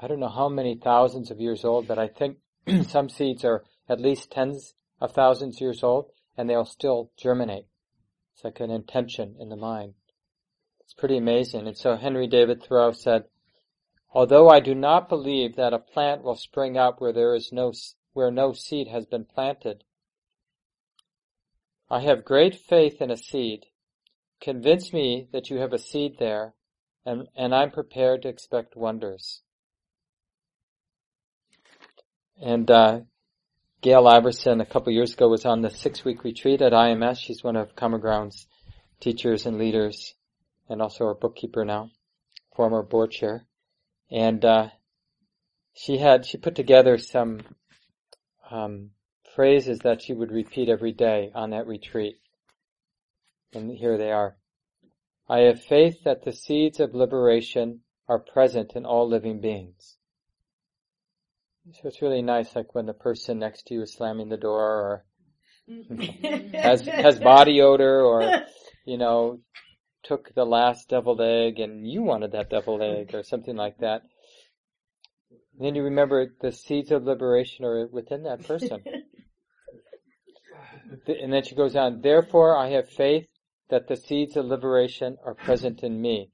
[0.00, 2.36] I don't know how many thousands of years old, but I think
[2.88, 7.66] some seeds are at least tens of thousands of years old and they'll still germinate.
[8.34, 9.94] It's like an intention in the mind.
[10.80, 11.66] It's pretty amazing.
[11.66, 13.24] And so Henry David Thoreau said,
[14.16, 17.74] Although I do not believe that a plant will spring up where there is no,
[18.14, 19.84] where no seed has been planted,
[21.90, 23.66] I have great faith in a seed.
[24.40, 26.54] Convince me that you have a seed there,
[27.04, 29.42] and, and I'm prepared to expect wonders.
[32.40, 33.00] And uh,
[33.82, 37.18] Gail Iverson, a couple years ago, was on the six-week retreat at IMS.
[37.18, 38.46] She's one of Common Ground's
[38.98, 40.14] teachers and leaders,
[40.70, 41.90] and also our bookkeeper now,
[42.54, 43.46] former board chair.
[44.10, 44.68] And uh,
[45.74, 47.40] she had she put together some
[48.50, 48.90] um,
[49.34, 52.16] phrases that she would repeat every day on that retreat.
[53.52, 54.36] And here they are.
[55.28, 59.96] I have faith that the seeds of liberation are present in all living beings.
[61.72, 64.62] So it's really nice, like when the person next to you is slamming the door
[64.62, 65.04] or
[66.54, 68.44] has has body odor or
[68.84, 69.40] you know
[70.06, 74.02] took the last deviled egg and you wanted that deviled egg or something like that.
[75.30, 78.82] And then you remember the seeds of liberation are within that person.
[81.06, 83.26] and then she goes on, therefore I have faith
[83.70, 86.30] that the seeds of liberation are present in me.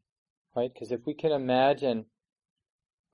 [0.54, 0.70] Right?
[0.72, 2.06] Because if we can imagine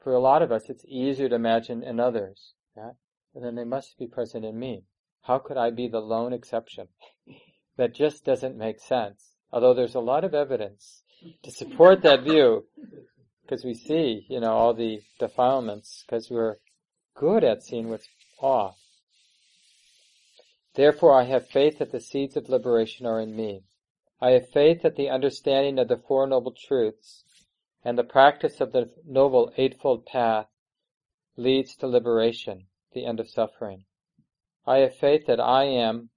[0.03, 2.55] for a lot of us, it's easier to imagine in others.
[2.77, 2.91] Yeah?
[3.35, 4.83] And then they must be present in me.
[5.23, 6.89] How could I be the lone exception?
[7.77, 9.35] that just doesn't make sense.
[9.53, 11.03] Although there's a lot of evidence
[11.43, 12.67] to support that view,
[13.43, 16.57] because we see, you know, all the defilements, because we're
[17.15, 18.09] good at seeing what's
[18.41, 18.77] off.
[20.75, 23.65] Therefore I have faith that the seeds of liberation are in me.
[24.21, 27.25] I have faith that the understanding of the Four Noble Truths
[27.85, 30.47] and the practice of the Noble Eightfold Path
[31.37, 33.85] leads to liberation, the end of suffering.
[34.67, 36.11] I have faith that I am,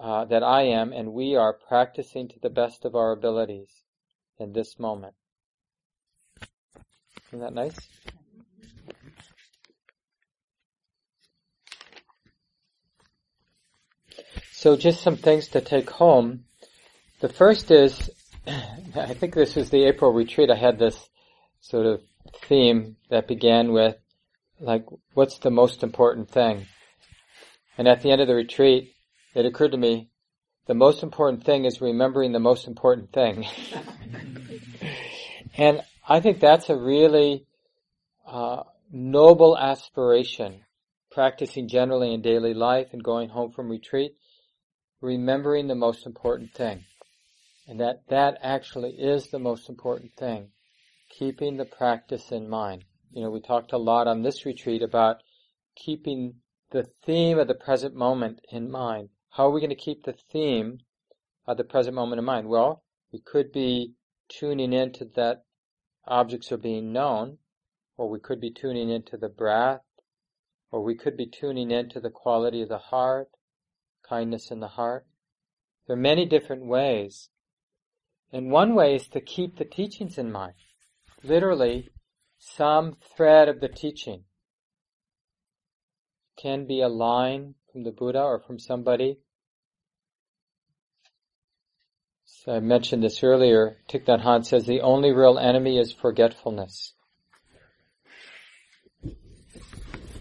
[0.00, 3.68] uh, that I am and we are practicing to the best of our abilities
[4.38, 5.14] in this moment.
[7.28, 7.76] Isn't that nice?
[14.52, 16.44] So just some things to take home.
[17.20, 18.10] The first is
[18.46, 20.50] I think this was the April retreat.
[20.50, 21.08] I had this
[21.60, 22.00] sort of
[22.42, 23.96] theme that began with,
[24.60, 26.66] like, what's the most important thing?
[27.76, 28.94] And at the end of the retreat,
[29.38, 30.10] it occurred to me,
[30.66, 33.46] the most important thing is remembering the most important thing.
[35.56, 37.46] and I think that's a really
[38.26, 40.64] uh, noble aspiration,
[41.10, 44.16] practicing generally in daily life and going home from retreat,
[45.00, 46.84] remembering the most important thing.
[47.68, 50.48] And that that actually is the most important thing.
[51.18, 52.84] Keeping the practice in mind.
[53.12, 55.22] You know, we talked a lot on this retreat about
[55.76, 56.36] keeping
[56.70, 59.10] the theme of the present moment in mind.
[59.30, 60.80] How are we going to keep the theme
[61.46, 62.48] of the present moment in mind?
[62.48, 63.92] Well, we could be
[64.28, 65.44] tuning into that
[66.06, 67.38] objects are being known,
[67.96, 69.82] or we could be tuning into the breath,
[70.70, 73.30] or we could be tuning into the quality of the heart,
[74.02, 75.06] kindness in the heart.
[75.86, 77.30] There are many different ways
[78.32, 80.54] and one way is to keep the teachings in mind.
[81.22, 81.88] Literally,
[82.38, 84.24] some thread of the teaching
[86.36, 89.18] can be a line from the Buddha or from somebody.
[92.24, 93.76] So I mentioned this earlier.
[93.88, 96.94] Thich Nhat Hanh says the only real enemy is forgetfulness.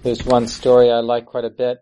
[0.03, 1.79] There's one story I like quite a bit.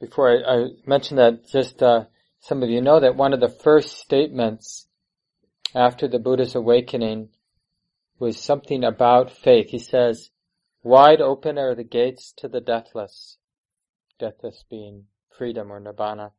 [0.00, 2.04] before I, I mention that, just uh,
[2.40, 4.86] some of you know that one of the first statements
[5.74, 7.30] after the Buddha's awakening
[8.18, 9.70] was something about faith.
[9.70, 10.28] He says,
[10.84, 13.38] wide open are the gates to the deathless.
[14.18, 16.30] Deathless being freedom or nibbana.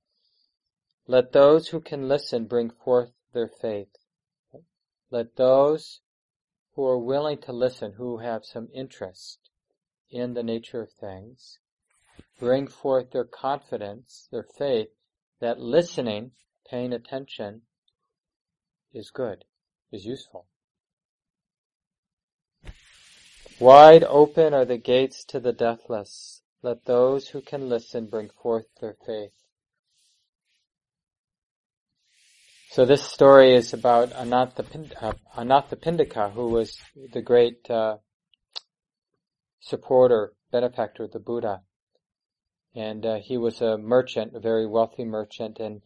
[1.08, 3.98] Let those who can listen bring forth their faith.
[5.12, 6.00] Let those
[6.76, 9.40] who are willing to listen, who have some interest
[10.10, 11.60] in the nature of things,
[12.40, 14.90] bring forth their confidence, their faith,
[15.40, 16.32] that listening,
[16.70, 17.62] paying attention,
[18.94, 19.44] is good,
[19.92, 20.46] is useful.
[23.60, 26.42] Wide open are the gates to the deathless.
[26.62, 29.34] Let those who can listen bring forth their faith.
[32.72, 36.78] So this story is about Anathapindika, who was
[37.14, 37.98] the great uh,
[39.62, 41.62] supporter, benefactor of the Buddha
[42.76, 45.82] and uh, he was a merchant, a very wealthy merchant, and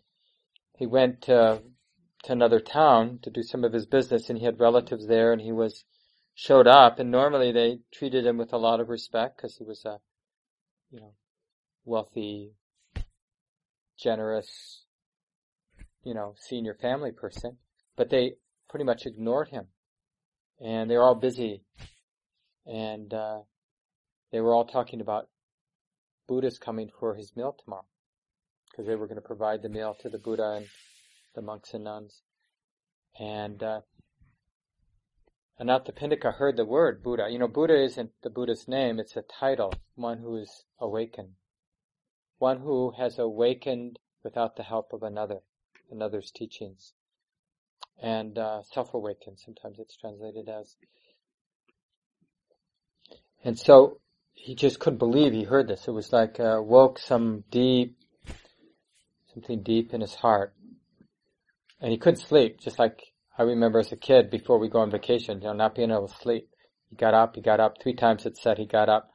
[0.75, 1.59] he went uh,
[2.23, 5.41] to another town to do some of his business, and he had relatives there, and
[5.41, 5.83] he was
[6.39, 9.83] showed up, and normally they treated him with a lot of respect because he was
[9.85, 9.97] a,
[10.89, 11.13] you know,
[11.85, 12.53] wealthy,
[13.97, 14.85] generous
[16.03, 17.57] you know, senior family person,
[17.95, 18.33] but they
[18.69, 19.67] pretty much ignored him.
[20.59, 21.63] And they were all busy.
[22.65, 23.41] And, uh,
[24.31, 25.27] they were all talking about
[26.27, 27.85] Buddha's coming for his meal tomorrow.
[28.69, 30.67] Because they were going to provide the meal to the Buddha and
[31.35, 32.21] the monks and nuns.
[33.19, 33.81] And, uh,
[35.59, 37.27] Anathapindika heard the word Buddha.
[37.29, 41.33] You know, Buddha isn't the Buddha's name, it's a title, one who is awakened.
[42.37, 45.39] One who has awakened without the help of another,
[45.91, 46.93] another's teachings.
[48.01, 50.77] And uh, self-awakened, sometimes it's translated as.
[53.43, 53.99] And so
[54.31, 55.89] he just couldn't believe he heard this.
[55.89, 57.97] It was like uh, woke some deep,
[59.33, 60.53] something deep in his heart.
[61.81, 63.01] And he couldn't sleep, just like
[63.39, 66.09] I remember as a kid before we go on vacation, you know, not being able
[66.09, 66.49] to sleep.
[66.89, 69.11] He got up, he got up, three times it said he got up.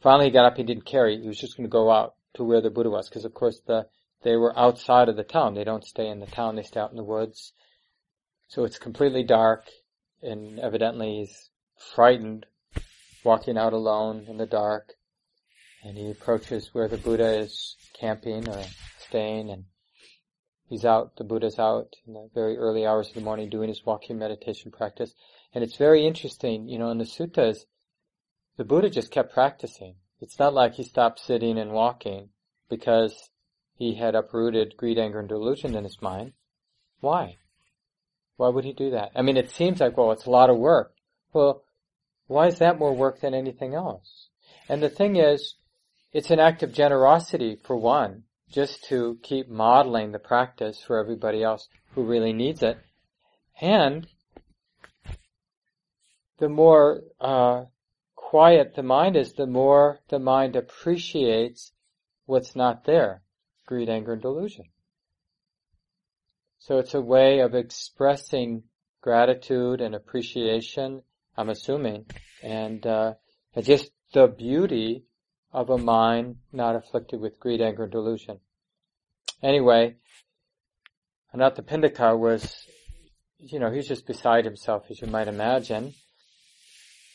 [0.00, 1.20] Finally he got up, he didn't carry.
[1.20, 3.60] he was just going to go out to where the Buddha was, because of course
[3.66, 3.86] the,
[4.22, 5.52] they were outside of the town.
[5.52, 7.52] They don't stay in the town, they stay out in the woods.
[8.48, 9.66] So it's completely dark,
[10.22, 11.50] and evidently he's
[11.94, 12.46] frightened,
[13.24, 14.94] walking out alone in the dark,
[15.84, 18.62] and he approaches where the Buddha is camping or
[19.00, 19.64] staying, and
[20.68, 23.86] He's out, the Buddha's out in the very early hours of the morning doing his
[23.86, 25.14] walking meditation practice.
[25.54, 27.66] And it's very interesting, you know, in the suttas,
[28.56, 29.94] the Buddha just kept practicing.
[30.20, 32.30] It's not like he stopped sitting and walking
[32.68, 33.30] because
[33.74, 36.32] he had uprooted greed, anger, and delusion in his mind.
[37.00, 37.36] Why?
[38.36, 39.12] Why would he do that?
[39.14, 40.94] I mean, it seems like, well, it's a lot of work.
[41.32, 41.62] Well,
[42.26, 44.28] why is that more work than anything else?
[44.68, 45.54] And the thing is,
[46.12, 51.42] it's an act of generosity for one, just to keep modeling the practice for everybody
[51.42, 52.78] else who really needs it.
[53.60, 54.06] And
[56.38, 57.64] the more uh,
[58.14, 61.72] quiet the mind is, the more the mind appreciates
[62.26, 63.22] what's not there
[63.66, 64.64] greed, anger, and delusion.
[66.58, 68.62] So it's a way of expressing
[69.00, 71.02] gratitude and appreciation,
[71.36, 72.06] I'm assuming,
[72.42, 73.14] and uh,
[73.60, 75.04] just the beauty
[75.52, 78.40] of a mind not afflicted with greed, anger, and delusion.
[79.42, 79.96] Anyway,
[81.34, 82.66] Anathapindika was,
[83.38, 85.94] you know, he's just beside himself, as you might imagine,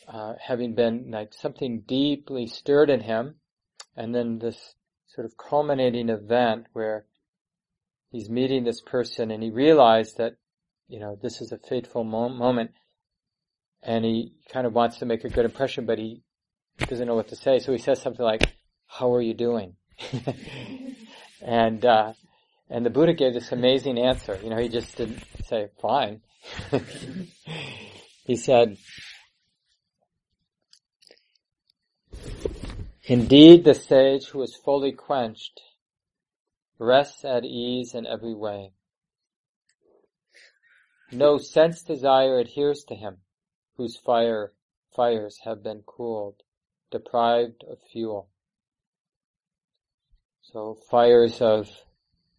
[0.08, 3.36] uh, having been like something deeply stirred in him,
[3.96, 4.76] and then this
[5.08, 7.06] sort of culminating event where
[8.12, 10.34] he's meeting this person and he realized that,
[10.88, 12.72] you know, this is a fateful mo- moment
[13.84, 16.22] and he kind of wants to make a good impression, but he
[16.88, 17.60] doesn't know what to say.
[17.60, 18.54] So he says something like,
[18.88, 19.76] how are you doing?
[21.42, 22.14] and, uh,
[22.70, 24.40] and the Buddha gave this amazing answer.
[24.44, 26.22] You know, he just didn't say, fine.
[28.26, 28.78] he said,
[33.04, 35.60] Indeed, the sage who is fully quenched
[36.78, 38.72] rests at ease in every way.
[41.12, 43.18] No sense desire adheres to him,
[43.76, 44.54] whose fire,
[44.96, 46.42] fires have been cooled
[46.92, 48.28] deprived of fuel.
[50.42, 51.70] So fires of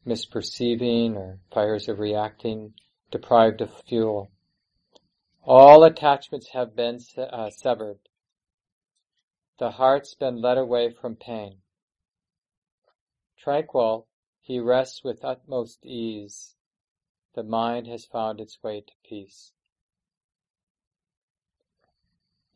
[0.07, 2.75] misperceiving or fires of reacting,
[3.11, 4.31] deprived of fuel.
[5.45, 7.99] All attachments have been uh, severed.
[9.59, 11.59] The heart's been led away from pain.
[13.39, 14.07] Tranquil,
[14.41, 16.55] he rests with utmost ease.
[17.35, 19.53] The mind has found its way to peace.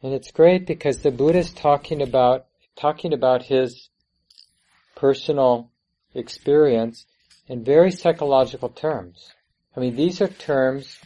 [0.02, 3.88] And it's great because the Buddha is talking about, talking about his
[4.94, 5.70] personal
[6.14, 7.06] experience
[7.48, 9.32] in very psychological terms.
[9.76, 10.98] I mean, these are terms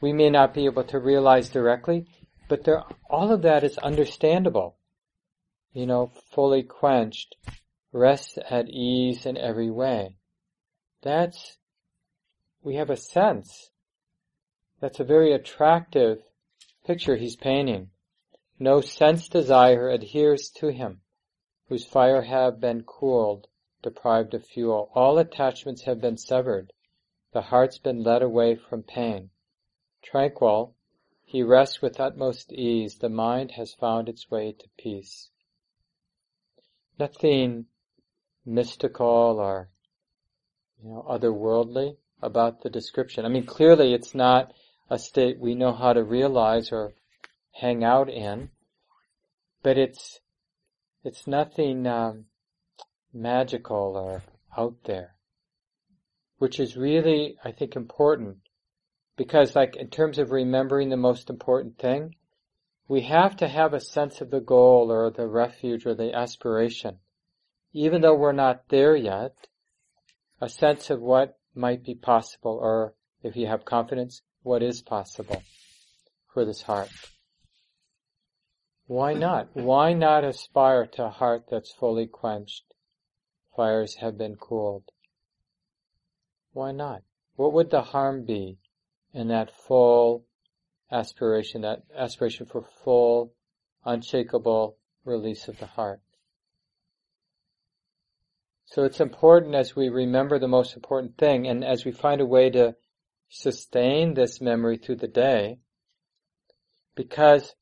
[0.00, 2.06] we may not be able to realize directly,
[2.48, 2.66] but
[3.08, 4.76] all of that is understandable.
[5.72, 7.36] You know, fully quenched,
[7.92, 10.16] rest at ease in every way.
[11.02, 11.58] That's,
[12.62, 13.70] we have a sense.
[14.80, 16.18] That's a very attractive
[16.86, 17.90] picture he's painting.
[18.58, 21.02] No sense desire adheres to him,
[21.68, 23.48] whose fire have been cooled,
[23.82, 24.90] deprived of fuel.
[24.94, 26.72] All attachments have been severed.
[27.32, 29.28] The heart's been led away from pain.
[30.02, 30.74] Tranquil,
[31.24, 32.96] he rests with utmost ease.
[32.96, 35.28] The mind has found its way to peace.
[36.98, 37.66] Nothing
[38.46, 39.68] mystical or,
[40.82, 43.26] you know, otherworldly about the description.
[43.26, 44.54] I mean, clearly it's not
[44.88, 46.94] a state we know how to realize or
[47.60, 48.50] hang out in,
[49.62, 50.20] but it's
[51.02, 52.26] it's nothing um,
[53.14, 54.22] magical or
[54.58, 55.14] out there,
[56.38, 58.38] which is really I think important
[59.16, 62.16] because like in terms of remembering the most important thing,
[62.88, 66.98] we have to have a sense of the goal or the refuge or the aspiration,
[67.72, 69.34] even though we're not there yet.
[70.42, 72.92] A sense of what might be possible, or
[73.22, 75.42] if you have confidence, what is possible
[76.34, 76.90] for this heart.
[78.86, 79.48] Why not?
[79.54, 82.74] Why not aspire to a heart that's fully quenched?
[83.56, 84.84] Fires have been cooled.
[86.52, 87.02] Why not?
[87.34, 88.58] What would the harm be
[89.12, 90.24] in that full
[90.90, 93.32] aspiration, that aspiration for full,
[93.84, 96.00] unshakable release of the heart?
[98.66, 102.26] So it's important as we remember the most important thing and as we find a
[102.26, 102.76] way to
[103.28, 105.58] sustain this memory through the day,
[106.94, 107.54] because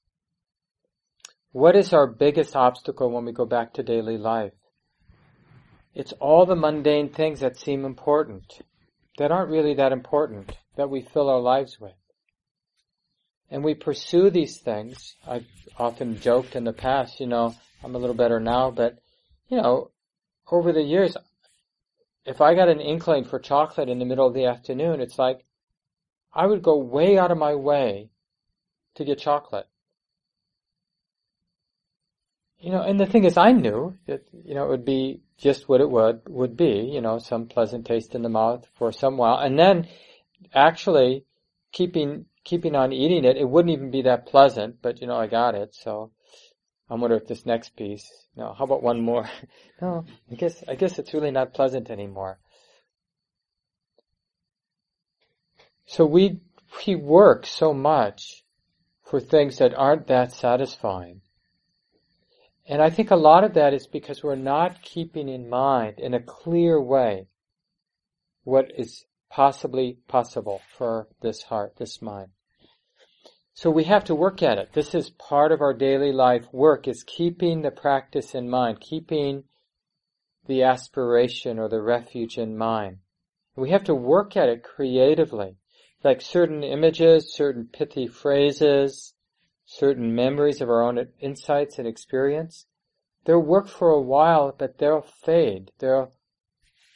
[1.54, 4.54] what is our biggest obstacle when we go back to daily life?
[5.94, 8.60] It's all the mundane things that seem important,
[9.18, 11.94] that aren't really that important, that we fill our lives with.
[13.52, 15.14] And we pursue these things.
[15.24, 15.46] I've
[15.78, 18.98] often joked in the past, you know, I'm a little better now, but,
[19.46, 19.92] you know,
[20.50, 21.16] over the years,
[22.26, 25.44] if I got an inkling for chocolate in the middle of the afternoon, it's like
[26.32, 28.10] I would go way out of my way
[28.96, 29.68] to get chocolate.
[32.58, 35.68] You know, and the thing is, I knew that, you know, it would be just
[35.68, 39.16] what it would, would be, you know, some pleasant taste in the mouth for some
[39.16, 39.38] while.
[39.38, 39.88] And then
[40.54, 41.24] actually
[41.72, 45.26] keeping, keeping on eating it, it wouldn't even be that pleasant, but you know, I
[45.26, 46.12] got it, so
[46.88, 49.28] I wonder if this next piece, no, how about one more?
[49.82, 52.38] no, I guess, I guess it's really not pleasant anymore.
[55.86, 56.40] So we,
[56.86, 58.44] we work so much
[59.02, 61.20] for things that aren't that satisfying.
[62.66, 66.14] And I think a lot of that is because we're not keeping in mind in
[66.14, 67.26] a clear way
[68.44, 72.28] what is possibly possible for this heart, this mind.
[73.52, 74.72] So we have to work at it.
[74.72, 79.44] This is part of our daily life work is keeping the practice in mind, keeping
[80.46, 82.98] the aspiration or the refuge in mind.
[83.56, 85.56] We have to work at it creatively.
[86.02, 89.14] Like certain images, certain pithy phrases,
[89.78, 92.66] certain memories of our own insights and experience,
[93.24, 95.72] they'll work for a while, but they'll fade.
[95.80, 96.12] They'll,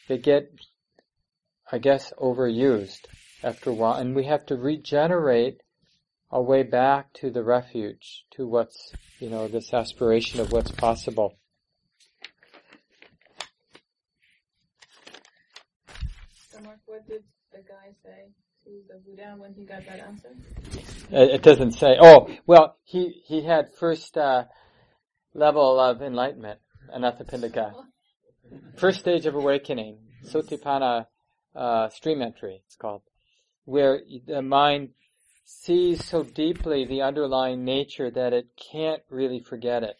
[0.06, 0.52] they get,
[1.72, 3.06] I guess, overused
[3.42, 5.60] after a while, and we have to regenerate
[6.30, 11.38] our way back to the refuge, to what's, you know, this aspiration of what's possible.
[16.50, 18.28] So Mark, what did the guy say?
[19.38, 20.28] When he got that answer?
[21.10, 21.96] It doesn't say.
[22.00, 24.44] Oh, well, he he had first uh,
[25.34, 26.60] level of enlightenment,
[26.94, 27.72] anathapindika.
[28.76, 31.06] First stage of awakening, Sotapanna
[31.54, 33.02] uh, stream entry, it's called,
[33.64, 34.90] where the mind
[35.44, 39.96] sees so deeply the underlying nature that it can't really forget it.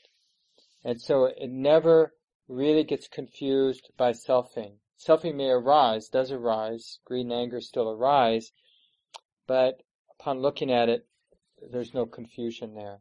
[0.84, 2.14] And so it never
[2.48, 4.74] really gets confused by selfing.
[4.98, 8.52] Selfing may arise, does arise, greed and anger still arise,
[9.46, 11.06] but upon looking at it,
[11.70, 13.00] there's no confusion there.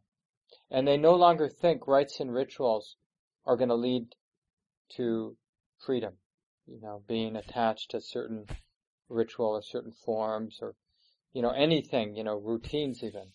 [0.70, 2.96] And they no longer think rites and rituals
[3.44, 4.14] are going to lead
[4.96, 5.36] to
[5.78, 6.18] freedom,
[6.66, 8.46] you know, being attached to certain
[9.08, 10.74] ritual or certain forms or,
[11.32, 13.32] you know, anything, you know, routines even.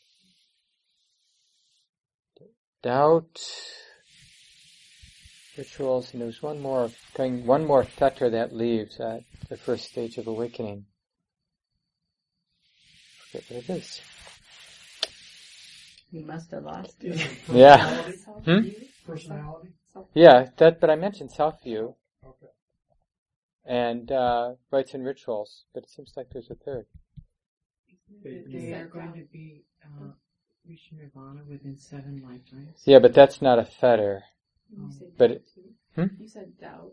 [2.82, 3.42] Doubt,
[5.58, 10.18] rituals, and there's one more going, one more fetter that leaves at the first stage
[10.18, 10.86] of awakening.
[13.32, 14.02] Forget what it is.
[16.12, 17.28] You must have lost it.
[17.52, 18.04] Yeah.
[18.46, 18.70] Hmm?
[19.06, 19.70] Personality?
[20.14, 21.96] Yeah, that, but I mentioned self-view.
[22.26, 22.48] Okay.
[23.66, 26.86] And, uh, rites and rituals, but it seems like there's a third.
[28.24, 30.12] They are going to be, uh,
[30.68, 32.82] reach nirvana within seven lifetimes.
[32.86, 34.24] Yeah, but that's not a fetter.
[34.78, 35.44] You said But doubt it-
[35.96, 36.22] hmm?
[36.22, 36.92] You said doubt.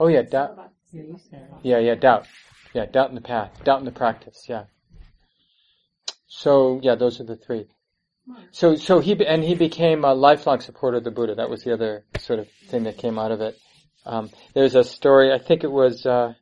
[0.00, 0.72] Oh yeah, doubt.
[0.92, 1.54] Yeah, you said it.
[1.62, 2.26] Yeah, yeah, doubt.
[2.74, 4.46] Yeah, doubt in the path, doubt in the practice.
[4.48, 4.64] Yeah.
[6.26, 7.66] So yeah, those are the three.
[8.50, 11.34] So so he and he became a lifelong supporter of the Buddha.
[11.34, 13.58] That was the other sort of thing that came out of it.
[14.06, 15.32] Um, there's a story.
[15.32, 16.34] I think it was uh,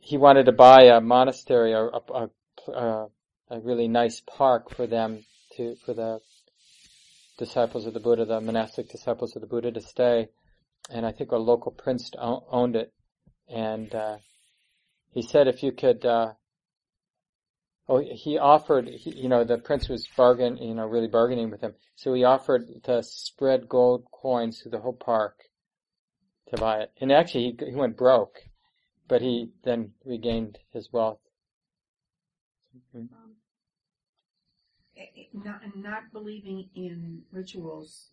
[0.00, 2.30] he wanted to buy a monastery or a, a,
[2.72, 3.06] a,
[3.50, 5.24] a really nice park for them
[5.56, 6.20] to for the
[7.38, 10.28] disciples of the Buddha, the monastic disciples of the Buddha to stay.
[10.90, 12.92] And I think a local prince owned it.
[13.48, 14.18] And uh,
[15.12, 16.32] he said if you could, uh,
[17.88, 21.60] oh, he offered, he, you know, the prince was bargain, you know, really bargaining with
[21.60, 21.74] him.
[21.96, 25.36] So he offered to spread gold coins through the whole park
[26.50, 26.92] to buy it.
[27.00, 28.36] And actually, he, he went broke,
[29.08, 31.20] but he then regained his wealth.
[32.92, 33.08] It-
[35.34, 38.08] not, not believing in rituals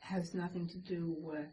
[0.00, 1.46] has nothing to do with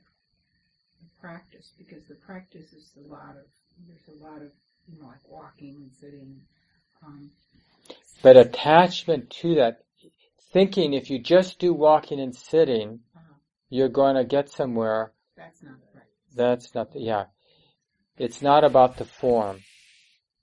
[1.01, 3.45] the practice because the practice is a lot of
[3.87, 4.51] there's a lot of,
[4.87, 6.41] you know, like walking and sitting.
[7.05, 7.29] Um,
[8.21, 9.83] But attachment to that,
[10.53, 13.19] thinking if you just do walking and sitting, uh,
[13.69, 15.11] you're going to get somewhere.
[15.35, 16.03] that's not right.
[16.35, 17.25] That's not, the, yeah.
[18.17, 19.59] It's not about the form.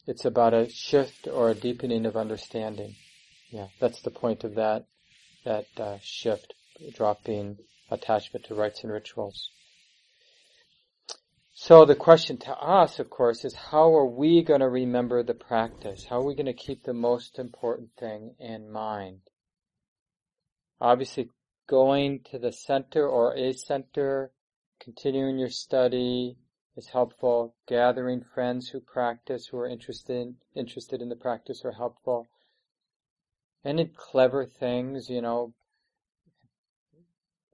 [0.06, 2.96] It's about a shift or a deepening of understanding.
[3.52, 4.86] Yeah, that's the point of that,
[5.44, 6.54] that uh, shift,
[6.94, 7.58] dropping
[7.90, 9.50] attachment to rites and rituals.
[11.52, 15.34] So the question to us, of course, is how are we going to remember the
[15.34, 16.06] practice?
[16.08, 19.20] How are we going to keep the most important thing in mind?
[20.80, 21.28] Obviously,
[21.66, 24.32] going to the center or a center,
[24.80, 26.38] continuing your study
[26.74, 27.54] is helpful.
[27.68, 32.28] Gathering friends who practice, who are interested interested in the practice, are helpful.
[33.64, 35.54] Any clever things, you know.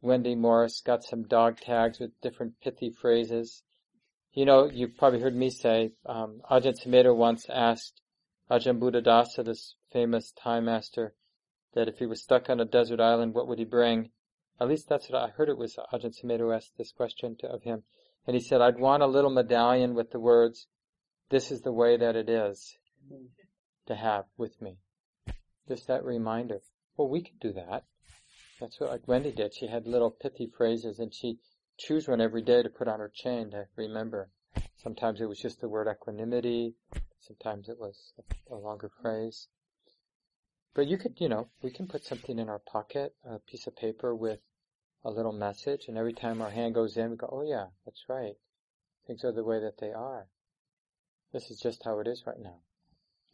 [0.00, 3.62] Wendy Morris got some dog tags with different pithy phrases.
[4.32, 8.00] You know, you've probably heard me say, um, Ajahn Sumedho once asked
[8.50, 11.14] Ajahn Buddhadasa, this famous Thai master,
[11.74, 14.10] that if he was stuck on a desert island, what would he bring?
[14.60, 17.64] At least that's what I heard it was Ajahn Sumedho asked this question to, of
[17.64, 17.82] him.
[18.26, 20.68] And he said, I'd want a little medallion with the words,
[21.30, 22.76] this is the way that it is
[23.86, 24.78] to have with me.
[25.68, 26.62] Just that reminder.
[26.96, 27.84] Well, we could do that.
[28.58, 29.54] That's what like Wendy did.
[29.54, 31.38] She had little pithy phrases and she
[31.76, 34.30] choose one every day to put on her chain to remember.
[34.76, 36.74] Sometimes it was just the word equanimity.
[37.20, 38.14] Sometimes it was
[38.50, 39.48] a longer phrase.
[40.74, 43.76] But you could, you know, we can put something in our pocket, a piece of
[43.76, 44.40] paper with
[45.04, 48.04] a little message, and every time our hand goes in, we go, oh yeah, that's
[48.08, 48.36] right.
[49.06, 50.26] Things are the way that they are.
[51.32, 52.60] This is just how it is right now.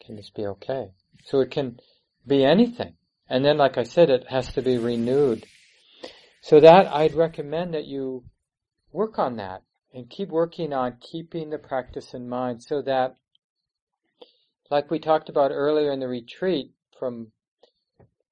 [0.04, 0.90] Can this be okay?
[1.24, 1.78] So it can
[2.26, 2.94] be anything.
[3.28, 5.46] And then, like I said, it has to be renewed.
[6.40, 8.24] So that I'd recommend that you
[8.92, 9.62] work on that
[9.94, 13.16] and keep working on keeping the practice in mind so that,
[14.70, 17.32] like we talked about earlier in the retreat from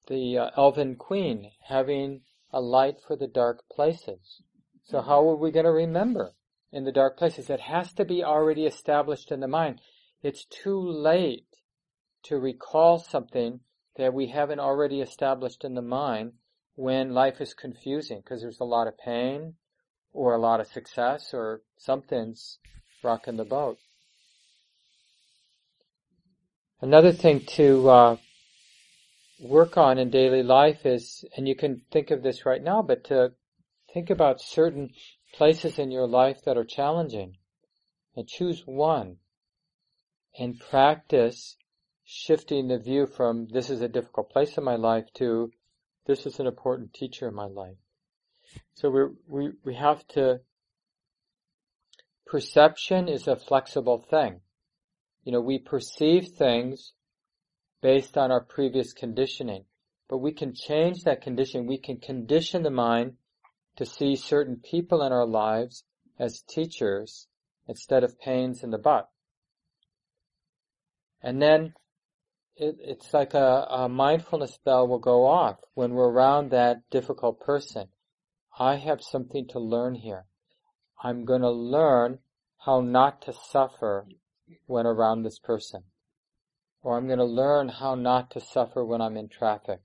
[0.09, 2.21] the uh, Elven Queen, having
[2.53, 4.43] a light for the dark places.
[4.85, 6.33] So how are we going to remember
[6.71, 7.49] in the dark places?
[7.49, 9.81] It has to be already established in the mind.
[10.23, 11.47] It's too late
[12.25, 13.61] to recall something
[13.97, 16.33] that we haven't already established in the mind
[16.75, 19.55] when life is confusing because there's a lot of pain
[20.13, 22.59] or a lot of success or something's
[23.03, 23.79] rocking the boat.
[26.81, 28.17] Another thing to uh,
[29.41, 33.05] work on in daily life is, and you can think of this right now, but
[33.05, 33.33] to
[33.93, 34.91] think about certain
[35.33, 37.37] places in your life that are challenging
[38.17, 39.17] and choose one
[40.39, 41.57] and practice
[42.13, 45.51] shifting the view from this is a difficult place in my life to
[46.07, 47.77] this is an important teacher in my life.
[48.75, 50.41] So we we we have to.
[52.27, 54.41] Perception is a flexible thing.
[55.25, 56.93] You know, we perceive things
[57.81, 59.65] based on our previous conditioning,
[60.09, 61.67] but we can change that condition.
[61.67, 63.17] We can condition the mind
[63.77, 65.85] to see certain people in our lives
[66.19, 67.27] as teachers
[67.69, 69.09] instead of pains in the butt.
[71.23, 71.75] And then
[72.57, 77.41] it, it's like a, a mindfulness bell will go off when we're around that difficult
[77.41, 77.89] person.
[78.59, 80.27] I have something to learn here.
[81.03, 82.19] I'm going to learn
[82.65, 84.07] how not to suffer
[84.67, 85.85] when around this person.
[86.83, 89.81] Or I'm going to learn how not to suffer when I'm in traffic.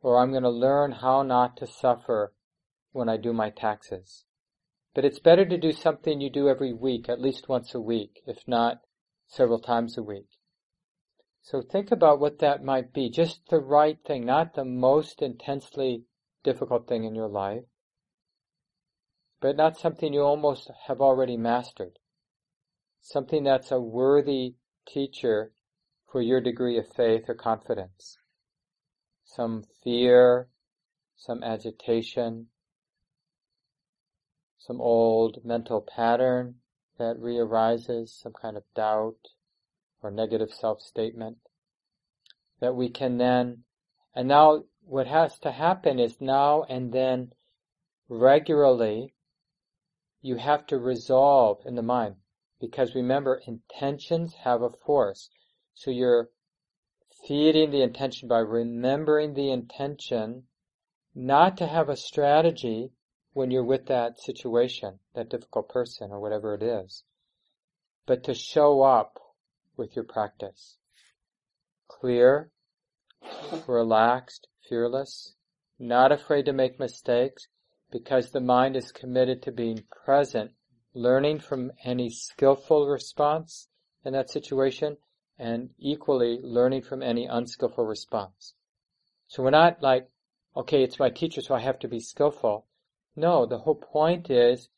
[0.00, 2.32] Or I'm going to learn how not to suffer
[2.92, 4.24] when I do my taxes.
[4.94, 8.22] But it's better to do something you do every week, at least once a week,
[8.26, 8.80] if not
[9.26, 10.37] several times a week.
[11.50, 13.08] So think about what that might be.
[13.08, 16.04] Just the right thing, not the most intensely
[16.44, 17.64] difficult thing in your life,
[19.40, 22.00] but not something you almost have already mastered.
[23.00, 25.52] Something that's a worthy teacher
[26.12, 28.18] for your degree of faith or confidence.
[29.24, 30.50] Some fear,
[31.16, 32.48] some agitation,
[34.58, 36.56] some old mental pattern
[36.98, 39.28] that re-arises, some kind of doubt
[40.02, 41.38] or negative self-statement
[42.60, 43.64] that we can then,
[44.14, 47.32] and now what has to happen is now and then
[48.08, 49.14] regularly
[50.20, 52.16] you have to resolve in the mind
[52.60, 55.30] because remember intentions have a force.
[55.74, 56.30] So you're
[57.26, 60.44] feeding the intention by remembering the intention
[61.14, 62.92] not to have a strategy
[63.32, 67.04] when you're with that situation, that difficult person or whatever it is,
[68.06, 69.20] but to show up
[69.78, 70.76] with your practice.
[71.86, 72.50] Clear,
[73.66, 75.34] relaxed, fearless,
[75.78, 77.46] not afraid to make mistakes
[77.90, 80.50] because the mind is committed to being present,
[80.92, 83.68] learning from any skillful response
[84.04, 84.96] in that situation
[85.38, 88.54] and equally learning from any unskillful response.
[89.28, 90.08] So we're not like,
[90.56, 92.66] okay, it's my teacher, so I have to be skillful.
[93.14, 94.68] No, the whole point is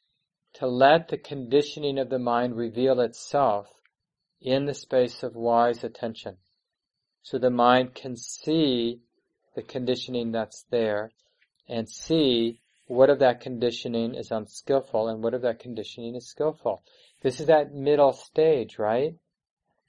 [0.55, 3.80] to let the conditioning of the mind reveal itself
[4.41, 6.37] in the space of wise attention.
[7.23, 9.01] So the mind can see
[9.55, 11.11] the conditioning that's there
[11.69, 16.83] and see what of that conditioning is unskillful and what of that conditioning is skillful.
[17.23, 19.15] This is that middle stage, right?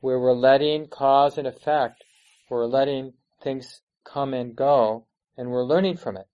[0.02, 2.04] Where we're letting cause and effect,
[2.50, 5.06] we're letting things come and go,
[5.38, 6.28] and we're learning from it.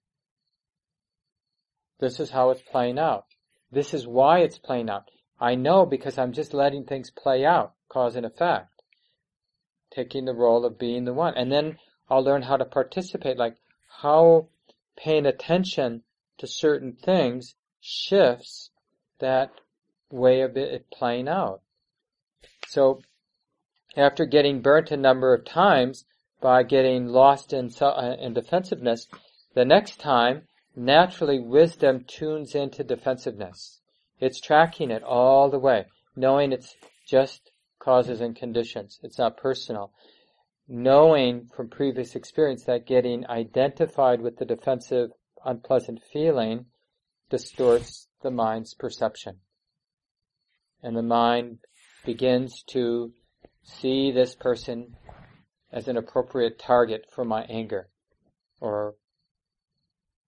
[2.00, 3.26] This is how it's playing out.
[3.72, 5.10] This is why it's playing out.
[5.40, 8.82] I know because I'm just letting things play out, cause and effect.
[9.92, 11.36] Taking the role of being the one.
[11.36, 11.78] And then
[12.10, 13.56] I'll learn how to participate, like
[14.02, 14.48] how
[14.96, 16.04] paying attention
[16.38, 18.70] to certain things shifts
[19.20, 19.52] that
[20.10, 21.62] way of it playing out.
[22.68, 23.02] So
[23.96, 26.06] after getting burnt a number of times
[26.42, 29.08] by getting lost in, uh, in defensiveness,
[29.56, 30.44] the next time
[30.76, 33.82] naturally wisdom tunes into defensiveness.
[34.20, 35.86] It's tracking it all the way,
[36.16, 36.76] knowing it's
[37.08, 37.52] just
[37.88, 39.00] causes and conditions.
[39.02, 39.94] It's not personal.
[40.68, 45.12] Knowing from previous experience that getting identified with the defensive
[45.46, 46.66] unpleasant feeling
[47.30, 49.38] distorts the mind's perception.
[50.84, 51.60] And the mind
[52.06, 53.14] begins to
[53.64, 54.98] see this person
[55.72, 57.88] as an appropriate target for my anger
[58.60, 58.96] or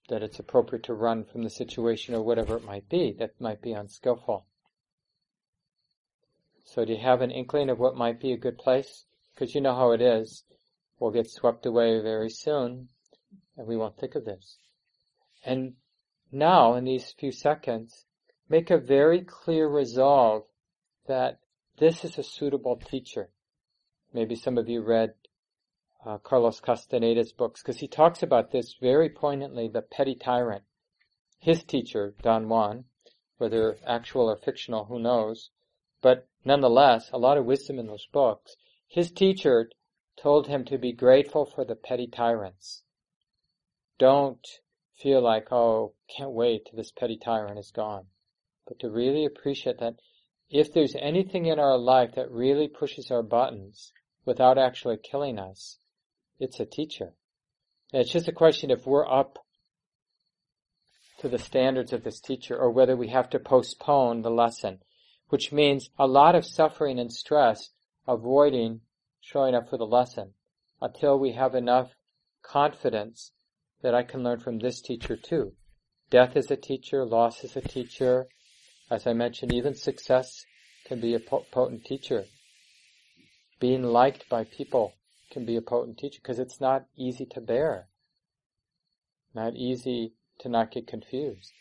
[0.08, 3.62] that it's appropriate to run from the situation or whatever it might be that might
[3.62, 4.46] be unskillful.
[6.72, 9.06] So do you have an inkling of what might be a good place?
[9.34, 10.44] Because you know how it is.
[11.00, 12.90] We'll get swept away very soon
[13.58, 14.60] and we won't think of this.
[15.44, 15.74] And
[16.32, 18.06] now, in these few seconds,
[18.48, 20.44] make a very clear resolve
[21.08, 21.40] that
[21.80, 23.32] this is a suitable teacher.
[24.14, 25.16] Maybe some of you read
[26.06, 30.64] uh, Carlos Castaneda's books, because he talks about this very poignantly, the petty tyrant.
[31.40, 32.86] His teacher, Don Juan,
[33.40, 35.50] whether actual or fictional, who knows,
[36.02, 38.56] but nonetheless, a lot of wisdom in those books.
[38.88, 39.70] His teacher
[40.22, 42.84] told him to be grateful for the petty tyrants.
[43.98, 44.46] Don't
[44.98, 48.06] feel like, oh, can't wait till this petty tyrant is gone.
[48.68, 49.96] But to really appreciate that
[50.50, 53.92] if there's anything in our life that really pushes our buttons
[54.26, 55.78] without actually killing us,
[56.40, 57.14] it's a teacher.
[57.94, 59.40] And it's just a question if we're up
[61.20, 64.80] to the standards of this teacher or whether we have to postpone the lesson,
[65.30, 67.70] which means a lot of suffering and stress
[68.08, 68.82] avoiding
[69.22, 70.34] showing up for the lesson
[70.82, 71.92] until we have enough
[72.42, 73.32] confidence
[73.82, 75.54] that I can learn from this teacher too.
[76.10, 78.28] Death is a teacher, loss is a teacher.
[78.90, 80.46] As I mentioned, even success
[80.86, 82.26] can be a potent teacher.
[83.60, 84.94] Being liked by people
[85.30, 87.88] can be a potent teacher because it's not easy to bear.
[89.36, 91.52] Not easy to not get confused.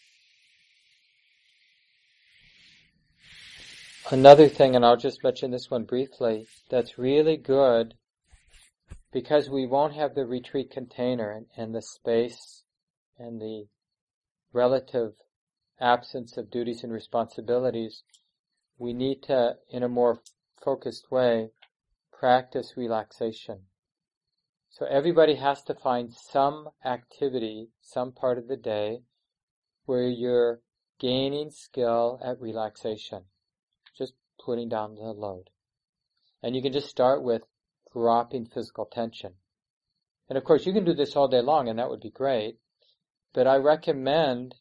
[4.10, 7.92] Another thing, and I'll just mention this one briefly, that's really good
[9.12, 12.62] because we won't have the retreat container and, and the space
[13.18, 13.66] and the
[14.50, 15.12] relative
[15.78, 18.02] absence of duties and responsibilities,
[18.78, 20.22] we need to, in a more
[20.64, 21.50] focused way,
[22.10, 23.64] practice relaxation.
[24.70, 29.00] So everybody has to find some activity, some part of the day,
[29.84, 30.60] where you're
[30.98, 33.24] gaining skill at relaxation.
[34.48, 35.50] Putting down the load.
[36.42, 37.42] And you can just start with
[37.92, 39.34] dropping physical tension.
[40.26, 42.56] And of course you can do this all day long and that would be great,
[43.34, 44.54] but I recommend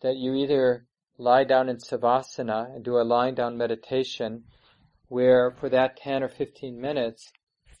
[0.00, 0.86] that you either
[1.18, 4.44] lie down in savasana and do a lying down meditation
[5.08, 7.32] where for that 10 or 15 minutes,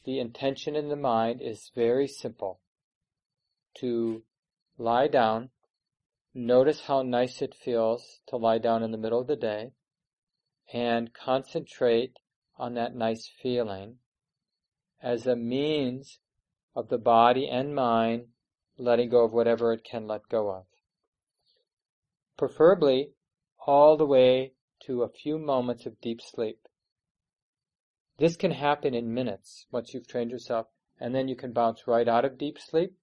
[0.02, 2.58] the intention in the mind is very simple.
[3.82, 4.24] To
[4.78, 5.50] lie down,
[6.34, 9.70] notice how nice it feels to lie down in the middle of the day,
[10.72, 12.18] and concentrate
[12.56, 13.98] on that nice feeling
[15.02, 16.18] as a means
[16.74, 18.26] of the body and mind
[18.78, 20.64] letting go of whatever it can let go of.
[22.36, 23.12] Preferably
[23.66, 26.68] all the way to a few moments of deep sleep.
[28.18, 30.66] This can happen in minutes once you've trained yourself,
[30.98, 32.94] and then you can bounce right out of deep sleep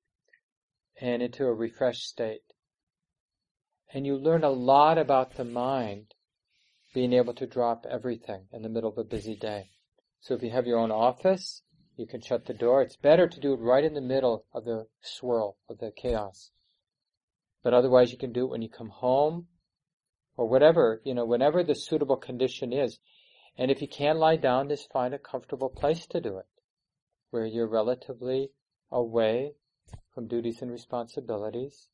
[0.99, 2.53] and into a refreshed state.
[3.93, 6.12] And you learn a lot about the mind
[6.93, 9.69] being able to drop everything in the middle of a busy day.
[10.21, 11.63] So if you have your own office,
[11.97, 12.81] you can shut the door.
[12.81, 16.51] It's better to do it right in the middle of the swirl, of the chaos.
[17.63, 19.47] But otherwise you can do it when you come home
[20.37, 22.99] or whatever, you know, whenever the suitable condition is.
[23.57, 26.47] And if you can't lie down, just find a comfortable place to do it,
[27.29, 28.51] where you're relatively
[28.91, 29.53] away
[30.13, 31.87] from duties and responsibilities.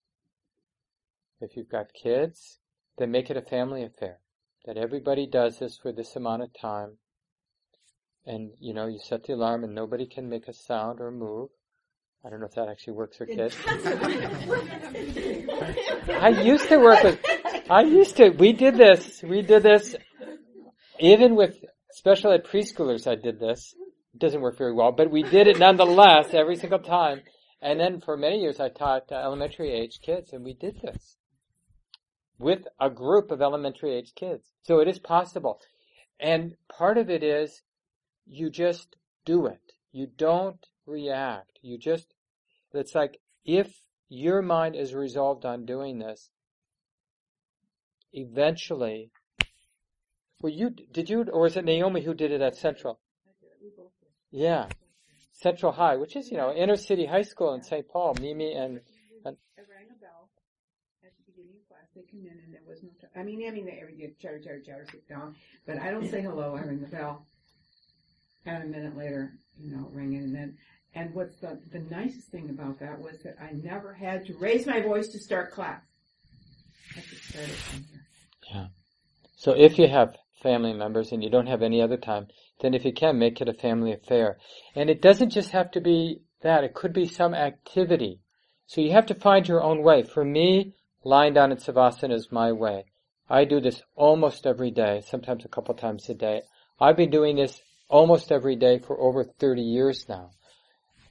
[1.42, 2.60] If you've got kids,
[2.98, 4.20] then make it a family affair.
[4.70, 7.00] That everybody does this for this amount of time.
[8.28, 11.50] And, you know, you set the alarm and nobody can make a sound or move.
[12.24, 13.58] I don't know if that actually works for kids.
[16.08, 17.20] I used to work with,
[17.68, 19.96] I used to, we did this, we did this,
[21.00, 21.58] even with
[21.90, 23.74] special ed preschoolers I did this.
[24.14, 27.22] It doesn't work very well, but we did it nonetheless every single time.
[27.60, 31.18] And then for many years I taught uh, elementary age kids and we did this
[32.40, 34.48] with a group of elementary age kids.
[34.64, 35.60] So it is possible.
[36.20, 37.62] And part of it is
[38.26, 39.74] you just do it.
[39.92, 41.60] You don't react.
[41.62, 42.14] You just,
[42.74, 43.74] it's like if
[44.08, 46.30] your mind is resolved on doing this,
[48.14, 49.12] eventually,
[50.42, 53.00] well, you, did you, or is it Naomi who did it at Central?
[54.32, 54.68] Yeah.
[55.34, 57.88] Central High, which is, you know, inner city high school in St.
[57.88, 58.82] Paul, Mimi and,
[59.26, 60.30] and I rang a bell
[61.04, 61.88] at the beginning of class.
[62.00, 62.90] They come in and there was no.
[63.14, 65.36] I mean, I mean, they every get chatter, chatter, chatter, sit down.
[65.66, 66.56] But I don't say hello.
[66.56, 67.26] I ring the bell,
[68.46, 70.58] and a minute later, you know, ring it, and then.
[70.96, 74.66] And what's the the nicest thing about that was that I never had to raise
[74.66, 75.82] my voice to start class.
[76.96, 78.08] I could start it from here.
[78.50, 78.68] Yeah.
[79.36, 82.28] So if you have family members and you don't have any other time,
[82.62, 84.38] then if you can, make it a family affair.
[84.74, 88.22] And it doesn't just have to be that, it could be some activity.
[88.68, 90.04] So you have to find your own way.
[90.04, 92.86] For me, lying down in Savasana is my way.
[93.30, 96.42] I do this almost every day, sometimes a couple times a day.
[96.80, 100.32] I've been doing this almost every day for over 30 years now.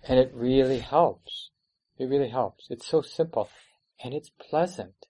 [0.08, 1.50] And it really helps.
[1.98, 2.66] It really helps.
[2.70, 3.48] It's so simple.
[4.02, 5.06] And it's pleasant.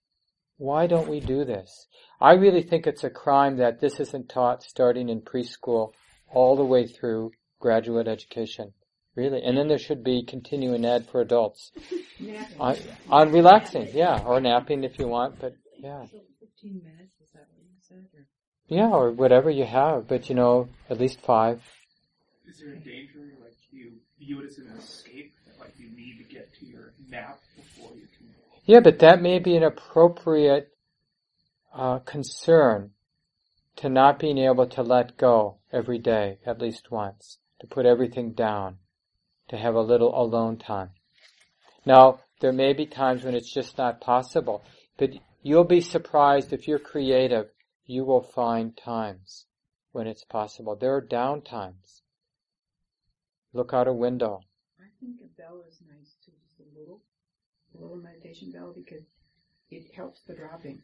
[0.57, 1.87] Why don't we do this?
[2.19, 5.93] I really think it's a crime that this isn't taught starting in preschool
[6.31, 8.73] all the way through graduate education.
[9.15, 9.41] Really.
[9.43, 11.71] And then there should be continuing ed for adults.
[12.19, 12.55] Napping.
[12.59, 12.77] On,
[13.09, 14.23] on relaxing, yeah.
[14.23, 16.05] Or napping if you want, but yeah.
[16.05, 18.05] So 15 minutes, is that what you said?
[18.15, 18.25] Or?
[18.67, 21.61] Yeah, or whatever you have, but you know, at least five.
[22.47, 26.17] Is there a danger, like you view it as an escape, that like you need
[26.17, 28.27] to get to your nap before you can?
[28.65, 30.69] Yeah, but that may be an appropriate
[31.73, 32.91] uh, concern
[33.77, 38.33] to not being able to let go every day, at least once, to put everything
[38.33, 38.77] down,
[39.49, 40.91] to have a little alone time.
[41.85, 44.63] Now, there may be times when it's just not possible,
[44.97, 45.11] but
[45.43, 47.47] you'll be surprised if you're creative,
[47.85, 49.45] you will find times
[49.91, 50.75] when it's possible.
[50.75, 52.01] There are down times.
[53.53, 54.41] Look out a window.
[54.79, 57.01] I think a bell is nice too, just a little,
[57.75, 59.03] a little meditation bell because
[59.71, 60.81] it helps the dropping.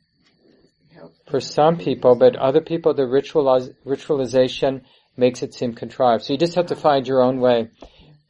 [0.89, 1.19] It helps.
[1.19, 4.81] the For some people, but other people, the ritualiz- ritualization
[5.15, 6.23] makes it seem contrived.
[6.23, 7.69] So you just have to find your own way.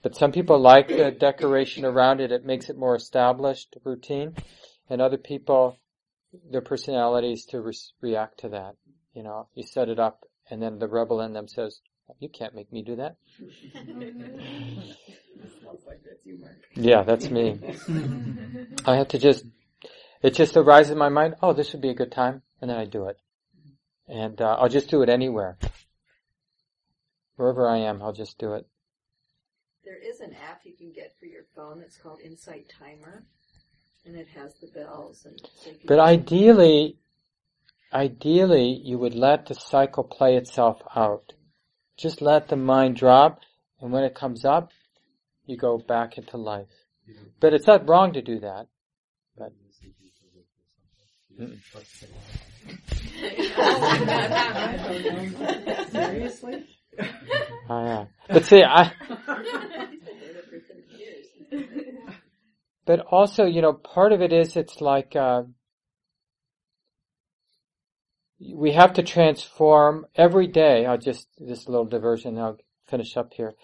[0.05, 2.31] But some people like the decoration around it.
[2.31, 4.35] It makes it more established routine.
[4.87, 5.79] And other people,
[6.51, 8.75] their personalities to re- react to that.
[9.15, 11.79] You know, you set it up and then the rebel in them says,
[12.19, 13.15] you can't make me do that.
[15.63, 16.53] Sounds like that's you, Mark.
[16.75, 17.59] Yeah, that's me.
[18.85, 19.43] I have to just,
[20.21, 22.77] it just arises in my mind, oh, this would be a good time, and then
[22.77, 23.17] I do it.
[24.07, 25.57] And uh, I'll just do it anywhere.
[27.37, 28.67] Wherever I am, I'll just do it.
[29.85, 33.23] There is an app you can get for your phone that's called Insight Timer,
[34.03, 35.39] and it has the bells and.
[35.63, 36.97] So But ideally,
[37.93, 41.33] ideally, you would let the cycle play itself out.
[41.97, 43.41] Just let the mind drop,
[43.79, 44.71] and when it comes up,
[45.45, 46.67] you go back into life.
[47.39, 48.67] But it's not wrong to do that.
[49.37, 49.53] But
[51.39, 51.59] Mm-mm.
[55.91, 56.74] Seriously?
[57.67, 58.05] Oh, yeah.
[58.29, 58.91] But see, I,
[62.85, 65.43] but also, you know, part of it is it's like, uh,
[68.53, 70.85] we have to transform every day.
[70.85, 73.55] I'll just, this little diversion, I'll finish up here.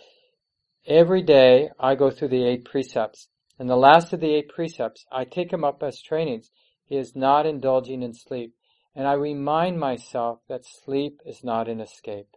[0.88, 3.28] Every day I go through the eight precepts.
[3.60, 6.50] And the last of the eight precepts, I take them up as trainings,
[6.86, 8.56] He is not indulging in sleep.
[8.96, 12.28] And I remind myself that sleep is not an escape.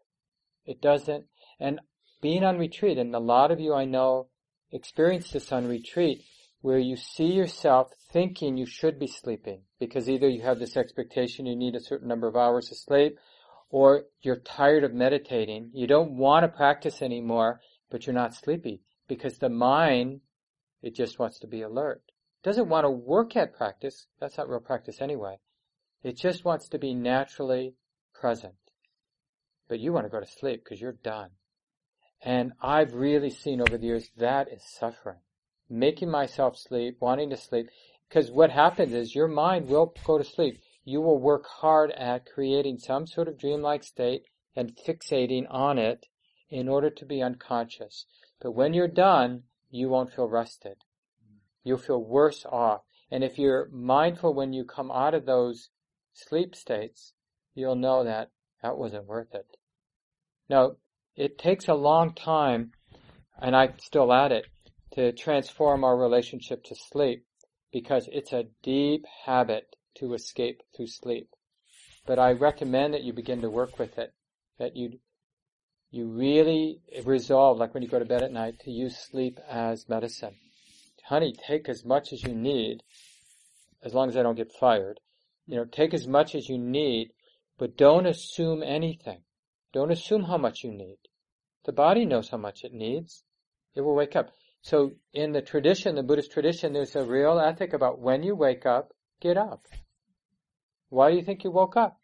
[0.67, 1.27] It doesn't,
[1.61, 1.81] and
[2.23, 4.29] being on retreat, and a lot of you I know
[4.71, 6.25] experience this on retreat,
[6.63, 11.45] where you see yourself thinking you should be sleeping, because either you have this expectation
[11.45, 13.19] you need a certain number of hours of sleep,
[13.69, 17.61] or you're tired of meditating, you don't want to practice anymore,
[17.91, 20.21] but you're not sleepy, because the mind,
[20.81, 22.03] it just wants to be alert.
[22.43, 25.39] Doesn't want to work at practice, that's not real practice anyway.
[26.03, 27.75] It just wants to be naturally
[28.15, 28.55] present.
[29.75, 31.31] But you want to go to sleep because you're done.
[32.23, 35.19] And I've really seen over the years that is suffering.
[35.69, 37.71] Making myself sleep, wanting to sleep,
[38.09, 40.61] because what happens is your mind will go to sleep.
[40.85, 46.07] You will work hard at creating some sort of dreamlike state and fixating on it
[46.49, 48.07] in order to be unconscious.
[48.41, 50.77] But when you're done, you won't feel rested.
[51.65, 52.83] You'll feel worse off.
[53.11, 55.71] And if you're mindful when you come out of those
[56.13, 57.13] sleep states,
[57.57, 58.31] you'll know that
[58.65, 59.59] that wasn't worth it.
[60.49, 60.77] Now,
[61.17, 62.73] it takes a long time,
[63.41, 64.47] and I'm still at it,
[64.95, 67.25] to transform our relationship to sleep
[67.73, 71.29] because it's a deep habit to escape through sleep.
[72.07, 74.13] But I recommend that you begin to work with it,
[74.59, 74.99] that you
[75.91, 79.89] you really resolve, like when you go to bed at night, to use sleep as
[79.89, 80.35] medicine.
[81.05, 82.83] Honey, take as much as you need,
[83.81, 84.99] as long as I don't get fired.
[85.47, 87.13] You know, take as much as you need,
[87.59, 89.23] but don't assume anything.
[89.75, 90.99] Don't assume how much you need.
[91.65, 93.25] The body knows how much it needs.
[93.75, 94.31] It will wake up.
[94.63, 98.65] So in the tradition, the Buddhist tradition, there's a real ethic about when you wake
[98.65, 99.67] up, get up.
[100.91, 101.99] Why do you think you woke up?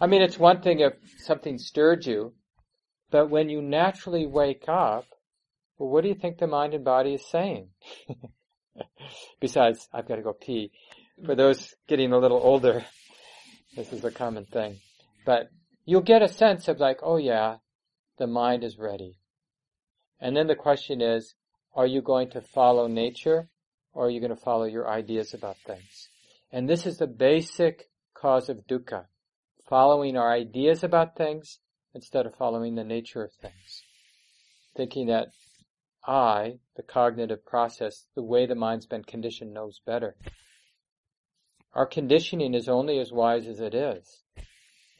[0.00, 2.32] I mean, it's one thing if something stirred you,
[3.10, 5.06] but when you naturally wake up,
[5.78, 7.70] well, what do you think the mind and body is saying?
[9.40, 10.70] Besides, I've got to go pee.
[11.26, 12.84] For those getting a little older,
[13.74, 14.78] this is a common thing.
[15.26, 15.50] But
[15.90, 17.56] you'll get a sense of like, oh yeah,
[18.16, 19.18] the mind is ready.
[20.20, 21.34] And then the question is,
[21.74, 23.48] are you going to follow nature
[23.92, 26.08] or are you going to follow your ideas about things?
[26.52, 29.06] And this is the basic cause of dukkha.
[29.68, 31.58] Following our ideas about things
[31.92, 33.82] instead of following the nature of things.
[34.76, 35.28] Thinking that
[36.06, 40.14] I, the cognitive process, the way the mind's been conditioned knows better.
[41.74, 44.22] Our conditioning is only as wise as it is.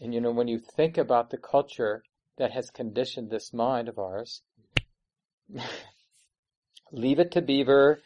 [0.00, 2.02] And you know, when you think about the culture
[2.38, 4.42] that has conditioned this mind of ours,
[6.92, 8.00] leave it to Beaver,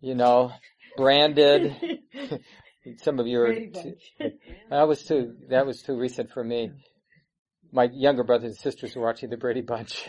[0.00, 0.52] you know,
[0.96, 1.76] branded.
[3.02, 3.96] Some of you are, too,
[4.70, 6.70] that was too, that was too recent for me
[7.72, 10.08] my younger brothers and sisters were watching the Brady Bunch.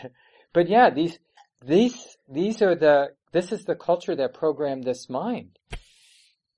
[0.52, 1.18] but yeah, these,
[1.64, 5.58] these, these are the, this is the culture that programmed this mind.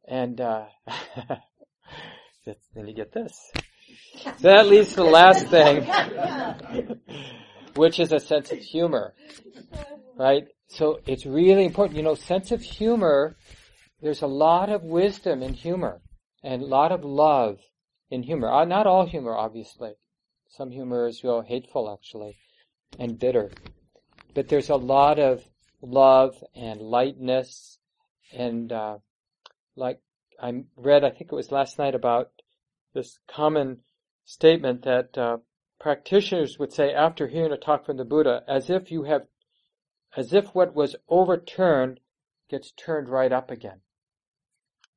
[0.06, 0.66] And, uh,
[2.74, 3.52] then you get this.
[4.22, 5.86] So that leads to the last thing,
[7.74, 9.14] which is a sense of humor.
[10.16, 10.48] Right?
[10.68, 11.96] So it's really important.
[11.96, 13.36] You know, sense of humor,
[14.00, 16.00] there's a lot of wisdom in humor
[16.42, 17.58] and a lot of love
[18.10, 18.50] in humor.
[18.50, 19.92] Uh, not all humor, obviously.
[20.48, 22.36] Some humor is real hateful, actually,
[22.98, 23.50] and bitter.
[24.34, 25.44] But there's a lot of
[25.82, 27.78] love and lightness,
[28.32, 28.98] and uh,
[29.76, 30.00] like
[30.42, 32.30] I read, I think it was last night about
[32.94, 33.78] this common
[34.30, 35.38] statement that uh,
[35.80, 39.26] practitioners would say after hearing a talk from the Buddha, as if you have,
[40.16, 41.98] as if what was overturned
[42.48, 43.80] gets turned right up again.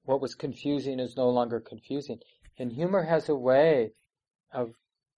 [0.04, 2.20] What was confusing is no longer confusing.
[2.60, 3.94] And humor has a way
[4.52, 4.76] of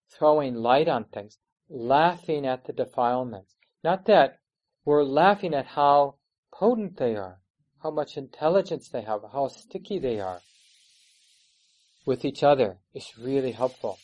[0.09, 1.37] throwing light on things,
[1.67, 3.57] laughing at the defilements.
[3.83, 4.39] Not that
[4.85, 6.15] we're laughing at how
[6.53, 7.41] potent they are,
[7.83, 10.39] how much intelligence they have, how sticky they are
[12.05, 13.99] with each other is really helpful.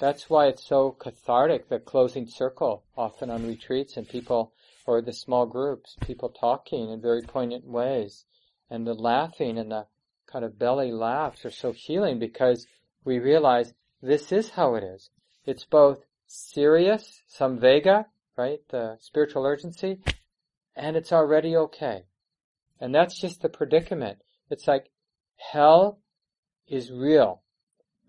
[0.00, 4.52] That's why it's so cathartic, the closing circle, often on retreats and people,
[4.86, 8.24] or the small groups, people talking in very poignant ways.
[8.68, 9.86] And the laughing and the
[10.26, 12.66] kind of belly laughs are so healing because
[13.04, 15.10] we realize this is how it is.
[15.46, 20.00] It's both serious, samvega, right, the spiritual urgency,
[20.74, 22.04] and it's already okay.
[22.80, 24.18] And that's just the predicament.
[24.50, 24.90] It's like
[25.36, 26.00] hell
[26.66, 27.42] is real,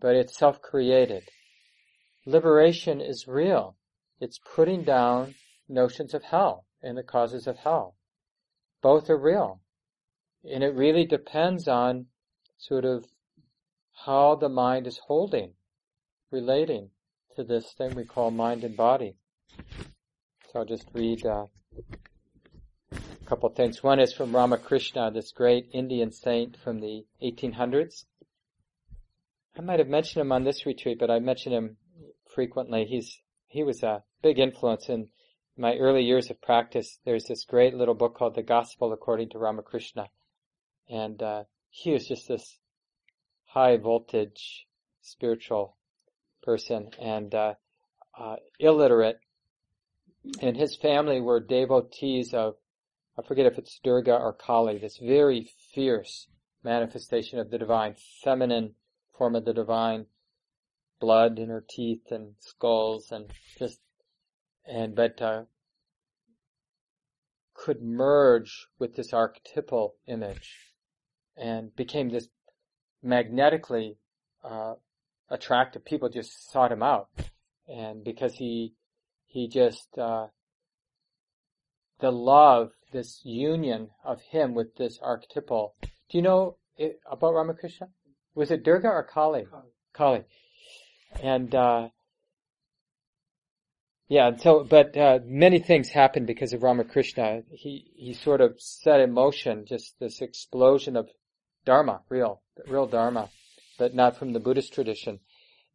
[0.05, 1.23] but it's self-created.
[2.27, 3.75] Liberation is real.
[4.21, 5.33] It's putting down
[5.67, 7.95] notions of hell and the causes of hell.
[8.83, 9.61] Both are real.
[10.43, 12.05] And it really depends on
[12.59, 13.03] sort of
[14.05, 15.53] how the mind is holding,
[16.29, 16.91] relating
[17.35, 19.15] to this thing we call mind and body.
[20.53, 21.47] So I'll just read uh,
[22.91, 23.81] a couple things.
[23.81, 28.05] One is from Ramakrishna, this great Indian saint from the 1800s.
[29.57, 31.77] I might have mentioned him on this retreat, but I mention him
[32.33, 32.85] frequently.
[32.85, 35.07] He's he was a big influence in
[35.57, 36.99] my early years of practice.
[37.05, 40.09] There's this great little book called The Gospel According to Ramakrishna,
[40.89, 42.57] and uh, he was just this
[43.45, 44.67] high voltage
[45.01, 45.77] spiritual
[46.43, 47.53] person and uh,
[48.17, 49.19] uh, illiterate,
[50.41, 52.55] and his family were devotees of,
[53.17, 56.27] I forget if it's Durga or Kali, this very fierce
[56.63, 58.75] manifestation of the divine, feminine
[59.17, 60.05] form of the divine,
[60.99, 63.79] blood in her teeth and skulls and just,
[64.65, 65.43] and, but, uh,
[67.53, 70.73] could merge with this archetypal image
[71.37, 72.27] and became this
[73.01, 73.97] magnetically,
[74.43, 74.73] uh,
[75.29, 75.85] attractive.
[75.85, 77.09] People just sought him out.
[77.67, 78.73] And because he,
[79.25, 80.27] he just, uh,
[81.99, 85.75] the love, this union of him with this archetypal.
[85.81, 87.89] Do you know it, about Ramakrishna?
[88.35, 89.45] Was it Durga or Kali?
[89.49, 89.63] Kali.
[89.93, 90.23] Kali.
[91.23, 91.89] And, uh,
[94.09, 97.43] yeah, so, but, uh, many things happened because of Ramakrishna.
[97.49, 101.09] He, he sort of set in motion just this explosion of
[101.65, 103.29] Dharma, real, real Dharma,
[103.79, 105.19] but not from the Buddhist tradition.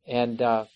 [0.06, 0.66] And, uh,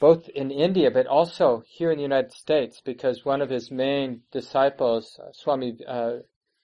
[0.00, 4.22] both in India, but also here in the United States, because one of his main
[4.32, 6.18] disciples, uh, Swami uh,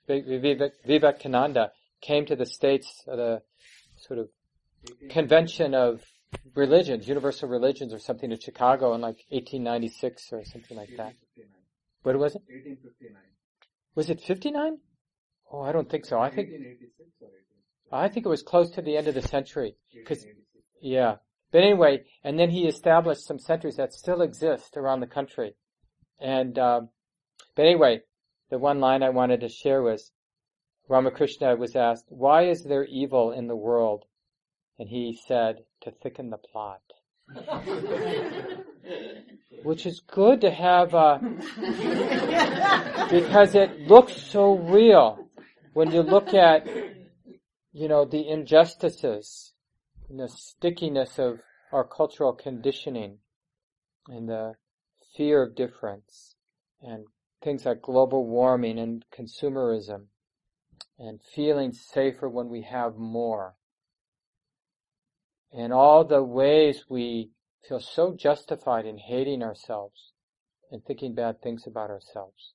[0.07, 3.43] Vivekananda, came to the States at a
[4.03, 4.29] sort of
[5.11, 6.03] convention of
[6.55, 11.15] religions, universal religions or something in Chicago in like 1896 or something like that.
[12.03, 12.43] What was it?
[12.49, 13.23] 1859.
[13.95, 14.79] Was it 59?
[15.53, 16.19] Oh, I don't think so.
[16.19, 18.05] I think, 1886 or 18.
[18.05, 19.77] I think it was close to the end of the century.
[20.07, 20.25] Cause,
[20.81, 21.17] yeah.
[21.53, 25.55] But anyway, and then he established some centers that still exist around the country.
[26.19, 26.89] And, um,
[27.55, 28.01] but anyway,
[28.51, 30.11] the one line I wanted to share was,
[30.93, 34.05] Ramakrishna was asked, why is there evil in the world?
[34.79, 36.83] And he said, to thicken the plot.
[39.63, 41.17] Which is good to have, uh,
[43.11, 45.31] because it looks so real
[45.73, 46.69] when you look at,
[47.73, 49.55] you know, the injustices
[50.11, 51.41] and the stickiness of
[51.73, 53.17] our cultural conditioning
[54.09, 54.57] and the
[55.17, 56.35] fear of difference
[56.83, 57.07] and
[57.43, 60.09] things like global warming and consumerism
[61.03, 63.57] and feeling safer when we have more
[65.53, 67.31] and all the ways we
[67.69, 70.13] feel so justified in hating ourselves
[70.71, 72.55] and thinking bad things about ourselves.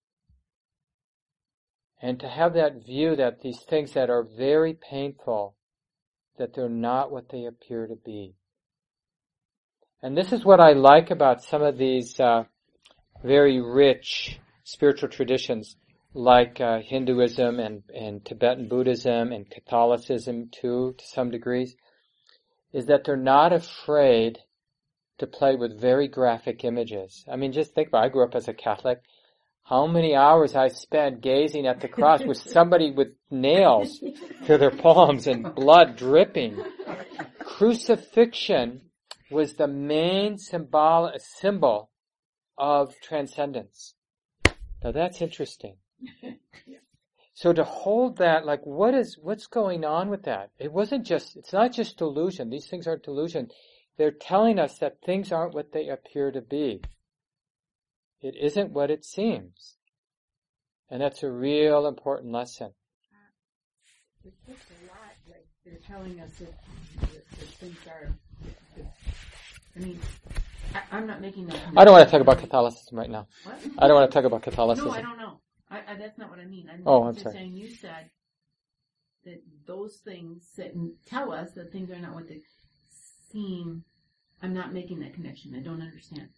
[2.01, 5.55] And to have that view that these things that are very painful,
[6.37, 8.33] that they're not what they appear to be.
[10.01, 12.43] And this is what I like about some of these uh,
[13.23, 15.75] very rich spiritual traditions,
[16.13, 21.75] like uh, Hinduism and, and Tibetan Buddhism and Catholicism too, to some degrees,
[22.73, 24.39] is that they're not afraid
[25.19, 27.25] to play with very graphic images.
[27.31, 28.07] I mean, just think about, it.
[28.07, 29.01] I grew up as a Catholic.
[29.63, 33.99] How many hours I spent gazing at the cross with somebody with nails
[34.43, 36.63] through their palms and blood dripping.
[37.39, 38.81] Crucifixion
[39.29, 41.89] was the main symbol, symbol
[42.57, 43.95] of transcendence.
[44.83, 45.75] Now that's interesting.
[47.37, 50.49] So to hold that, like, what is, what's going on with that?
[50.57, 52.49] It wasn't just, it's not just delusion.
[52.49, 53.49] These things aren't delusion.
[53.95, 56.81] They're telling us that things aren't what they appear to be.
[58.21, 59.75] It isn't what it seems.
[60.89, 62.71] And that's a real important lesson.
[64.25, 66.53] It takes a lot, like they're telling us that,
[67.01, 68.17] that, that things are.
[69.75, 69.99] I mean,
[70.73, 71.61] I, am not making that.
[71.75, 73.27] I don't want to talk about Catholicism right now.
[73.43, 73.59] What?
[73.77, 74.89] I don't want to talk about Catholicism.
[74.89, 75.39] No, I don't know.
[75.69, 76.69] I, I, that's not what I mean.
[76.69, 77.35] Oh, I'm oh, I'm just sorry.
[77.35, 78.09] saying you said
[79.25, 80.73] that those things that
[81.05, 82.41] tell us that things are not what they
[83.31, 83.83] seem.
[84.41, 85.55] I'm not making that connection.
[85.55, 86.29] I don't understand.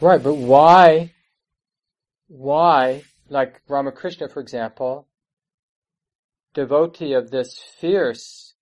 [0.00, 1.12] Right, but why?
[2.28, 5.08] Why, like Ramakrishna, for example,
[6.54, 8.54] devotee of this fierce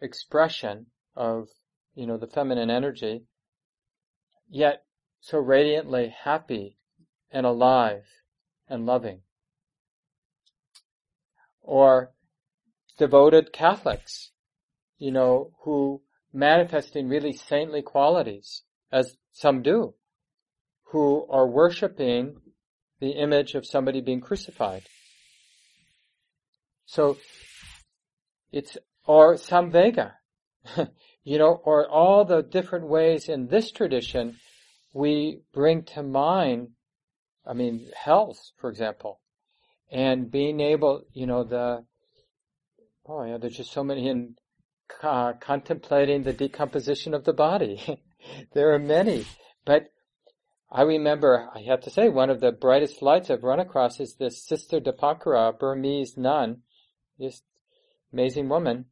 [0.00, 1.48] expression of,
[1.94, 3.24] you know, the feminine energy,
[4.48, 4.84] yet
[5.20, 6.78] so radiantly happy
[7.30, 8.04] and alive
[8.68, 9.20] and loving.
[11.62, 12.12] Or
[12.98, 14.30] devoted Catholics,
[14.98, 16.02] you know, who
[16.32, 19.94] manifesting really saintly qualities, as some do,
[20.90, 22.36] who are worshiping
[23.00, 24.82] the image of somebody being crucified.
[26.86, 27.16] So,
[28.52, 28.76] it's,
[29.06, 30.12] or Samvega,
[31.24, 34.36] you know, or all the different ways in this tradition
[34.92, 36.68] we bring to mind,
[37.46, 39.20] I mean, health, for example,
[39.92, 41.84] and being able, you know, the,
[43.06, 44.36] oh yeah, there's just so many in
[45.02, 48.00] uh, contemplating the decomposition of the body.
[48.54, 49.26] there are many,
[49.66, 49.92] but
[50.70, 54.14] I remember, I have to say, one of the brightest lights I've run across is
[54.14, 56.62] this Sister Dipankara, Burmese nun,
[57.20, 57.44] just
[58.14, 58.86] amazing woman.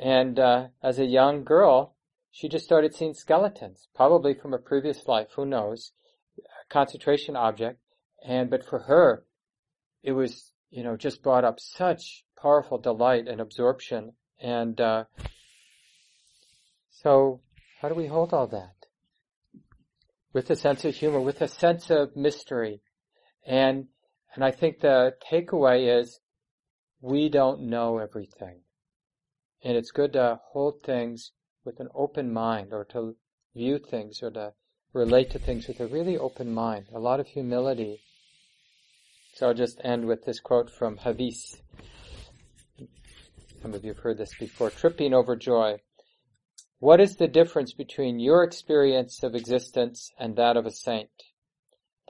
[0.00, 1.94] And uh, as a young girl,
[2.30, 5.92] she just started seeing skeletons, probably from a previous life, who knows,
[6.70, 7.80] concentration object.
[8.26, 9.24] And, but for her,
[10.08, 14.12] it was, you know, just brought up such powerful delight and absorption.
[14.40, 15.04] And, uh,
[16.90, 17.40] so
[17.80, 18.78] how do we hold all that?
[20.32, 22.80] with a sense of humor, with a sense of mystery.
[23.46, 23.86] And,
[24.34, 26.20] and I think the takeaway is
[27.00, 28.60] we don't know everything.
[29.64, 31.32] And it's good to hold things
[31.64, 33.16] with an open mind or to
[33.54, 34.52] view things or to
[34.92, 38.00] relate to things with a really open mind, a lot of humility.
[39.38, 41.62] So I'll just end with this quote from Hafiz.
[43.62, 44.68] Some of you have heard this before.
[44.68, 45.78] Tripping over joy.
[46.80, 51.10] What is the difference between your experience of existence and that of a saint?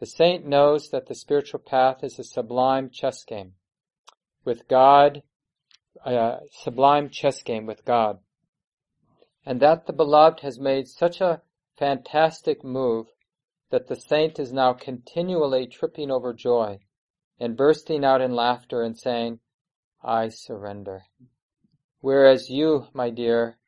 [0.00, 3.52] The saint knows that the spiritual path is a sublime chess game
[4.46, 5.22] with God,
[6.06, 8.20] a sublime chess game with God.
[9.44, 11.42] And that the beloved has made such a
[11.76, 13.08] fantastic move
[13.68, 16.78] that the saint is now continually tripping over joy
[17.40, 19.40] and bursting out in laughter and saying,
[20.02, 21.04] I surrender.
[22.00, 23.58] Whereas you, my dear,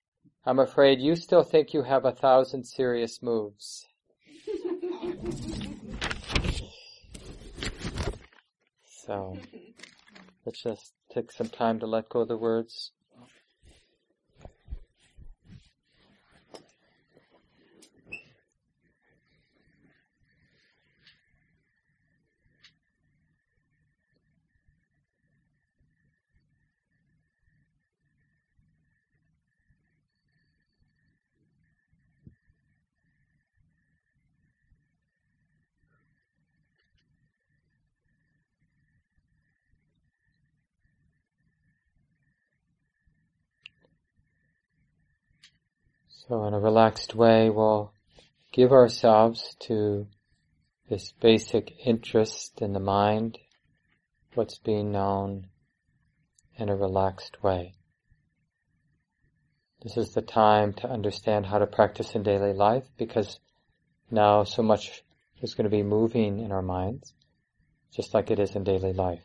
[0.45, 3.87] I'm afraid you still think you have a thousand serious moves.
[8.85, 9.37] so,
[10.45, 12.93] let's just take some time to let go of the words.
[46.31, 47.93] So in a relaxed way, we'll
[48.52, 50.07] give ourselves to
[50.89, 53.36] this basic interest in the mind,
[54.35, 55.48] what's being known
[56.55, 57.74] in a relaxed way.
[59.82, 63.40] This is the time to understand how to practice in daily life because
[64.09, 65.02] now so much
[65.43, 67.12] is going to be moving in our minds,
[67.93, 69.24] just like it is in daily life.